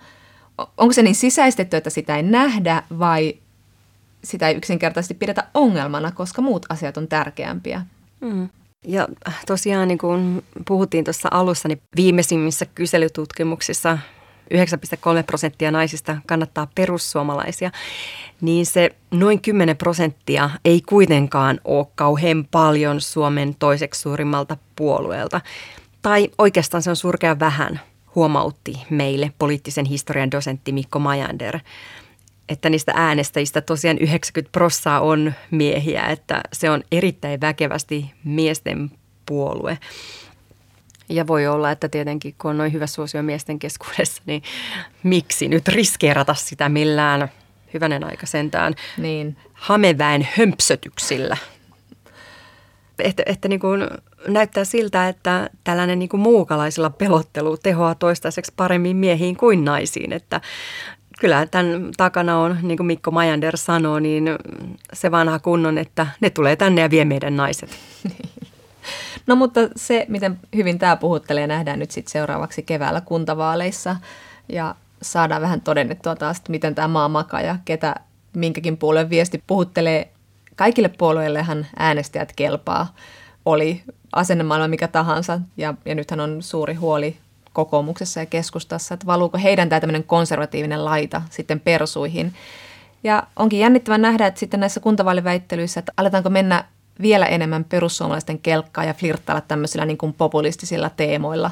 [0.77, 3.37] Onko se niin sisäistetty, että sitä ei nähdä vai
[4.23, 7.81] sitä ei yksinkertaisesti pidetä ongelmana, koska muut asiat on tärkeämpiä?
[8.21, 8.49] Mm.
[8.83, 9.07] Ja
[9.47, 13.97] tosiaan niin kuin puhuttiin tuossa alussa, niin viimeisimmissä kyselytutkimuksissa
[14.53, 17.71] 9,3 prosenttia naisista kannattaa perussuomalaisia,
[18.41, 25.41] niin se noin 10 prosenttia ei kuitenkaan ole kauhean paljon Suomen toiseksi suurimmalta puolueelta.
[26.01, 27.79] Tai oikeastaan se on surkea vähän,
[28.15, 31.59] huomautti meille poliittisen historian dosentti Mikko Majander
[32.53, 38.91] että niistä äänestäjistä tosiaan 90 prossaa on miehiä, että se on erittäin väkevästi miesten
[39.25, 39.77] puolue.
[41.09, 44.43] Ja voi olla, että tietenkin kun on noin hyvä suosio miesten keskuudessa, niin
[45.03, 47.31] miksi nyt riskeerata sitä millään
[47.73, 49.37] hyvänen aika sentään niin.
[49.53, 51.37] hameväen hömpsötyksillä.
[52.99, 53.87] Että, että niin kuin
[54.27, 60.13] näyttää siltä, että tällainen niin kuin muukalaisilla pelottelu tehoaa toistaiseksi paremmin miehiin kuin naisiin.
[60.13, 60.41] Että
[61.23, 64.29] kyllä tämän takana on, niin kuin Mikko Majander sanoo, niin
[64.93, 67.69] se vanha kunnon, että ne tulee tänne ja vie meidän naiset.
[69.27, 73.95] No mutta se, miten hyvin tämä puhuttelee, nähdään nyt sitten seuraavaksi keväällä kuntavaaleissa
[74.49, 77.95] ja saadaan vähän todennettua taas, että miten tämä maa makaa ja ketä
[78.33, 80.11] minkäkin puolueen viesti puhuttelee.
[80.55, 82.95] Kaikille puolueillehan äänestäjät kelpaa,
[83.45, 87.17] oli asennemaailma mikä tahansa ja, ja nythän on suuri huoli
[87.53, 92.33] kokoomuksessa ja keskustassa, että valuuko heidän tämä tämmöinen konservatiivinen laita sitten persuihin.
[93.03, 96.65] Ja onkin jännittävän nähdä, että sitten näissä kuntavaaliväittelyissä, että aletaanko mennä
[97.01, 101.51] vielä enemmän perussuomalaisten kelkkaa ja flirttailla tämmöisillä niin kuin populistisilla teemoilla.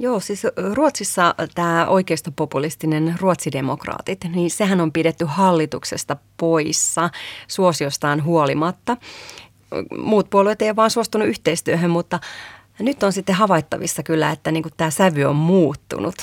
[0.00, 0.42] Joo, siis
[0.74, 7.10] Ruotsissa tämä oikeistopopulistinen ruotsidemokraatit, niin sehän on pidetty hallituksesta poissa
[7.48, 8.96] suosiostaan huolimatta.
[9.98, 12.20] Muut puolueet eivät vaan suostunut yhteistyöhön, mutta
[12.78, 16.14] nyt on sitten havaittavissa kyllä, että niin tämä sävy on muuttunut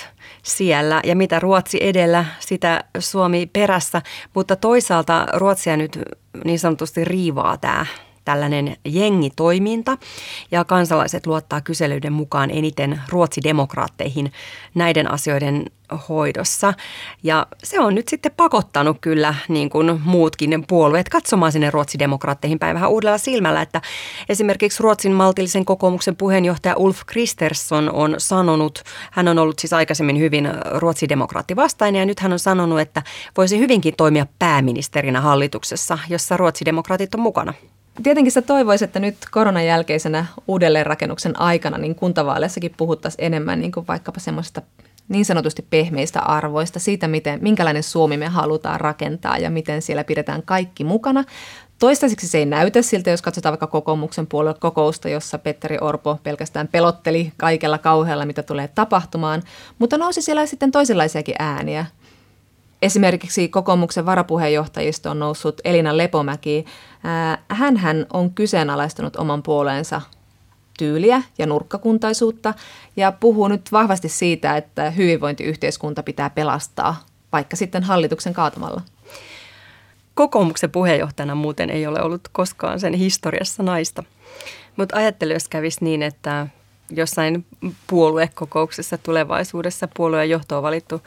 [0.44, 1.02] siellä.
[1.04, 4.02] Ja mitä Ruotsi edellä, sitä Suomi perässä,
[4.34, 6.00] mutta toisaalta Ruotsia nyt
[6.46, 7.86] niin sanotusti riivaa tämä
[8.26, 9.98] tällainen jengitoiminta
[10.52, 14.32] ja kansalaiset luottaa kyselyiden mukaan eniten ruotsidemokraatteihin
[14.76, 15.66] näiden asioiden
[16.10, 16.74] hoidossa.
[17.24, 22.76] Ja se on nyt sitten pakottanut kyllä niin kuin muutkin puolueet katsomaan sinne ruotsidemokraatteihin päin
[22.76, 23.82] vähän uudella silmällä, että
[24.30, 30.50] esimerkiksi Ruotsin maltillisen kokoomuksen puheenjohtaja Ulf Kristersson on sanonut, hän on ollut siis aikaisemmin hyvin
[30.72, 33.04] ruotsidemokraattivastainen ja nyt hän on sanonut, että
[33.38, 37.54] voisi hyvinkin toimia pääministerinä hallituksessa, jossa ruotsidemokraatit on mukana.
[38.04, 43.88] Tietenkin sitä toivoisi, että nyt koronan jälkeisenä uudelleenrakennuksen aikana niin kuntavaaleissakin puhuttaisiin enemmän niin kuin
[43.88, 44.62] vaikkapa semmoisesta
[45.10, 50.44] niin sanotusti pehmeistä arvoista, siitä miten, minkälainen Suomi me halutaan rakentaa ja miten siellä pidetään
[50.44, 51.24] kaikki mukana.
[51.80, 57.34] Toistaiseksi se ei näytä siltä, jos katsotaan vaikka kokoomuksen puoluekokousta, jossa Petteri Orpo pelkästään pelotteli
[57.38, 59.44] kaikella kauhealla, mitä tulee tapahtumaan,
[59.80, 61.86] mutta nousi siellä sitten toisenlaisiakin ääniä.
[62.84, 66.66] Esimerkiksi kokoomuksen varapuheenjohtajista on noussut Elina Lepomäki.
[67.50, 70.02] Hän on kyseenalaistanut oman puoleensa
[70.78, 72.54] tyyliä ja nurkkakuntaisuutta
[72.96, 78.82] ja puhuu nyt vahvasti siitä, että hyvinvointiyhteiskunta pitää pelastaa, vaikka sitten hallituksen kaatamalla.
[80.14, 84.04] Kokoomuksen puheenjohtajana muuten ei ole ollut koskaan sen historiassa naista.
[84.76, 86.48] Mutta ajattelu, jos kävisi niin, että
[86.90, 87.46] jossain
[87.88, 91.02] puoluekokouksessa tulevaisuudessa puolueen johto on valittu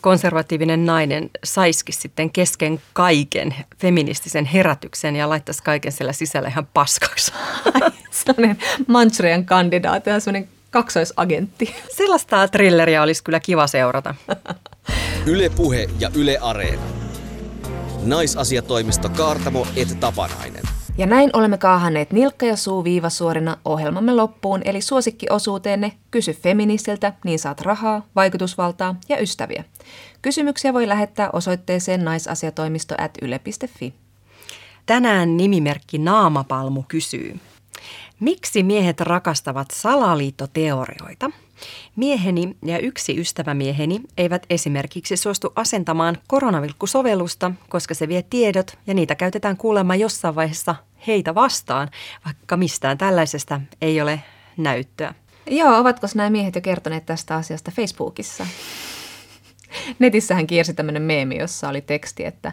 [0.00, 7.32] konservatiivinen nainen saisikin sitten kesken kaiken feministisen herätyksen ja laittaisi kaiken siellä sisällä ihan paskaksi.
[8.10, 11.74] sellainen Manchurian kandidaatti ja sellainen kaksoisagentti.
[11.96, 14.14] Sellaista thrilleria olisi kyllä kiva seurata.
[15.26, 16.82] Yle Puhe ja Yle Areena.
[18.04, 20.79] Naisasiatoimisto Kaartamo et Tapanainen.
[21.00, 27.38] Ja näin olemme kaahanneet nilkka ja suu viivasuorina ohjelmamme loppuun, eli suosikkiosuuteenne Kysy feministiltä, niin
[27.38, 29.64] saat rahaa, vaikutusvaltaa ja ystäviä.
[30.22, 33.94] Kysymyksiä voi lähettää osoitteeseen naisasiatoimisto at yle.fi.
[34.86, 37.40] Tänään nimimerkki Naamapalmu kysyy.
[38.20, 41.30] Miksi miehet rakastavat salaliittoteorioita?
[41.96, 49.14] Mieheni ja yksi ystävämieheni eivät esimerkiksi suostu asentamaan koronavilkkusovellusta, koska se vie tiedot ja niitä
[49.14, 50.74] käytetään kuulemma jossain vaiheessa
[51.06, 51.88] heitä vastaan,
[52.24, 54.22] vaikka mistään tällaisesta ei ole
[54.56, 55.14] näyttöä.
[55.50, 58.46] Joo, ovatko nämä miehet jo kertoneet tästä asiasta Facebookissa?
[59.98, 62.52] Netissähän kiersi tämmöinen meemi, jossa oli teksti, että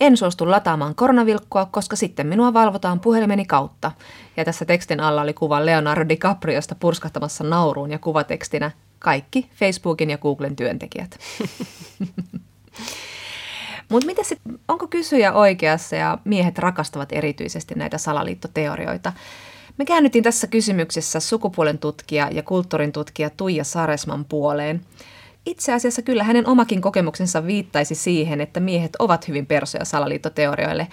[0.00, 3.92] en suostu lataamaan koronavilkkua, koska sitten minua valvotaan puhelimeni kautta.
[4.36, 10.18] Ja tässä tekstin alla oli kuva Leonardo DiCapriosta purskahtamassa nauruun ja kuvatekstinä kaikki Facebookin ja
[10.18, 11.18] Googlen työntekijät.
[13.88, 19.12] Mutta miten sit, onko kysyjä oikeassa ja miehet rakastavat erityisesti näitä salaliittoteorioita?
[19.78, 24.80] Me käännyttiin tässä kysymyksessä sukupuolen tutkija ja kulttuurin tutkija Tuija Saresman puoleen.
[25.46, 30.88] Itse asiassa kyllä hänen omakin kokemuksensa viittaisi siihen, että miehet ovat hyvin persoja salaliittoteorioille.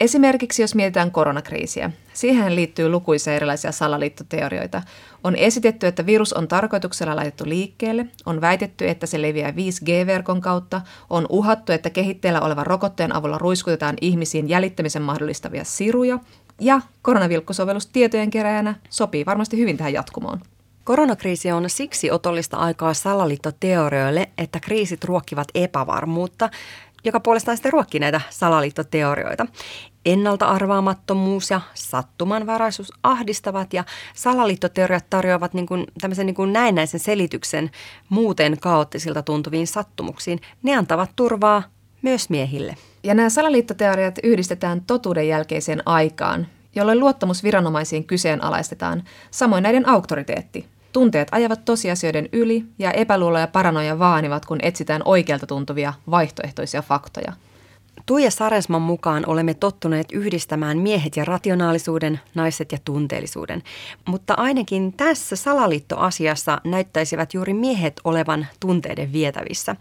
[0.00, 1.90] Esimerkiksi jos mietitään koronakriisiä.
[2.12, 4.82] Siihen liittyy lukuisia erilaisia salaliittoteorioita.
[5.24, 10.80] On esitetty, että virus on tarkoituksella laitettu liikkeelle, on väitetty, että se leviää 5G-verkon kautta,
[11.10, 16.18] on uhattu, että kehitteellä olevan rokotteen avulla ruiskutetaan ihmisiin jäljittämisen mahdollistavia siruja,
[16.60, 20.40] ja koronavilkkusovellus tietojen keräjänä sopii varmasti hyvin tähän jatkumoon.
[20.84, 26.50] Koronakriisi on siksi otollista aikaa salaliittoteorioille, että kriisit ruokkivat epävarmuutta,
[27.04, 29.46] joka puolestaan sitten ruokkii näitä salaliittoteorioita.
[30.06, 37.70] Ennalta arvaamattomuus ja sattumanvaraisuus ahdistavat ja salaliittoteoriat tarjoavat niin kuin, tämmöisen niin kuin näennäisen selityksen
[38.08, 40.40] muuten kaoottisilta tuntuviin sattumuksiin.
[40.62, 41.62] Ne antavat turvaa
[42.02, 42.76] myös miehille.
[43.02, 50.73] Ja nämä salaliittoteoriat yhdistetään totuuden jälkeiseen aikaan, jolloin luottamus viranomaisiin kyseenalaistetaan, samoin näiden auktoriteetti.
[50.94, 57.32] Tunteet ajavat tosiasioiden yli ja epäluulo ja paranoja vaanivat, kun etsitään oikealta tuntuvia vaihtoehtoisia faktoja.
[58.06, 63.62] Tuija Saresman mukaan olemme tottuneet yhdistämään miehet ja rationaalisuuden, naiset ja tunteellisuuden.
[64.04, 69.76] Mutta ainakin tässä salaliittoasiassa näyttäisivät juuri miehet olevan tunteiden vietävissä.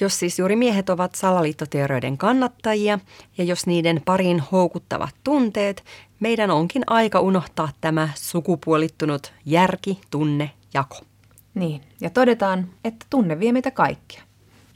[0.00, 2.98] Jos siis juuri miehet ovat salaliittoteorioiden kannattajia
[3.38, 5.84] ja jos niiden parin houkuttavat tunteet,
[6.20, 10.96] meidän onkin aika unohtaa tämä sukupuolittunut järki, tunne, jako.
[11.54, 14.22] Niin, ja todetaan, että tunne vie meitä kaikkia.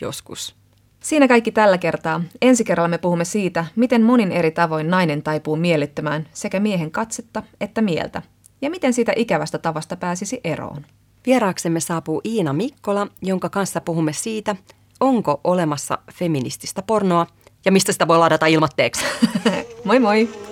[0.01, 0.55] Joskus.
[1.01, 2.21] Siinä kaikki tällä kertaa.
[2.43, 7.43] Ensi kerralla me puhumme siitä, miten monin eri tavoin nainen taipuu miellyttämään sekä miehen katsetta
[7.61, 8.23] että mieltä,
[8.63, 10.87] ja miten siitä ikävästä tavasta pääsisi eroon.
[11.27, 14.57] Vieraaksemme saapuu Iina Mikkola, jonka kanssa puhumme siitä,
[15.01, 17.27] onko olemassa feminististä pornoa
[17.65, 19.05] ja mistä sitä voi ladata ilmatteeksi.
[19.85, 20.52] moi moi!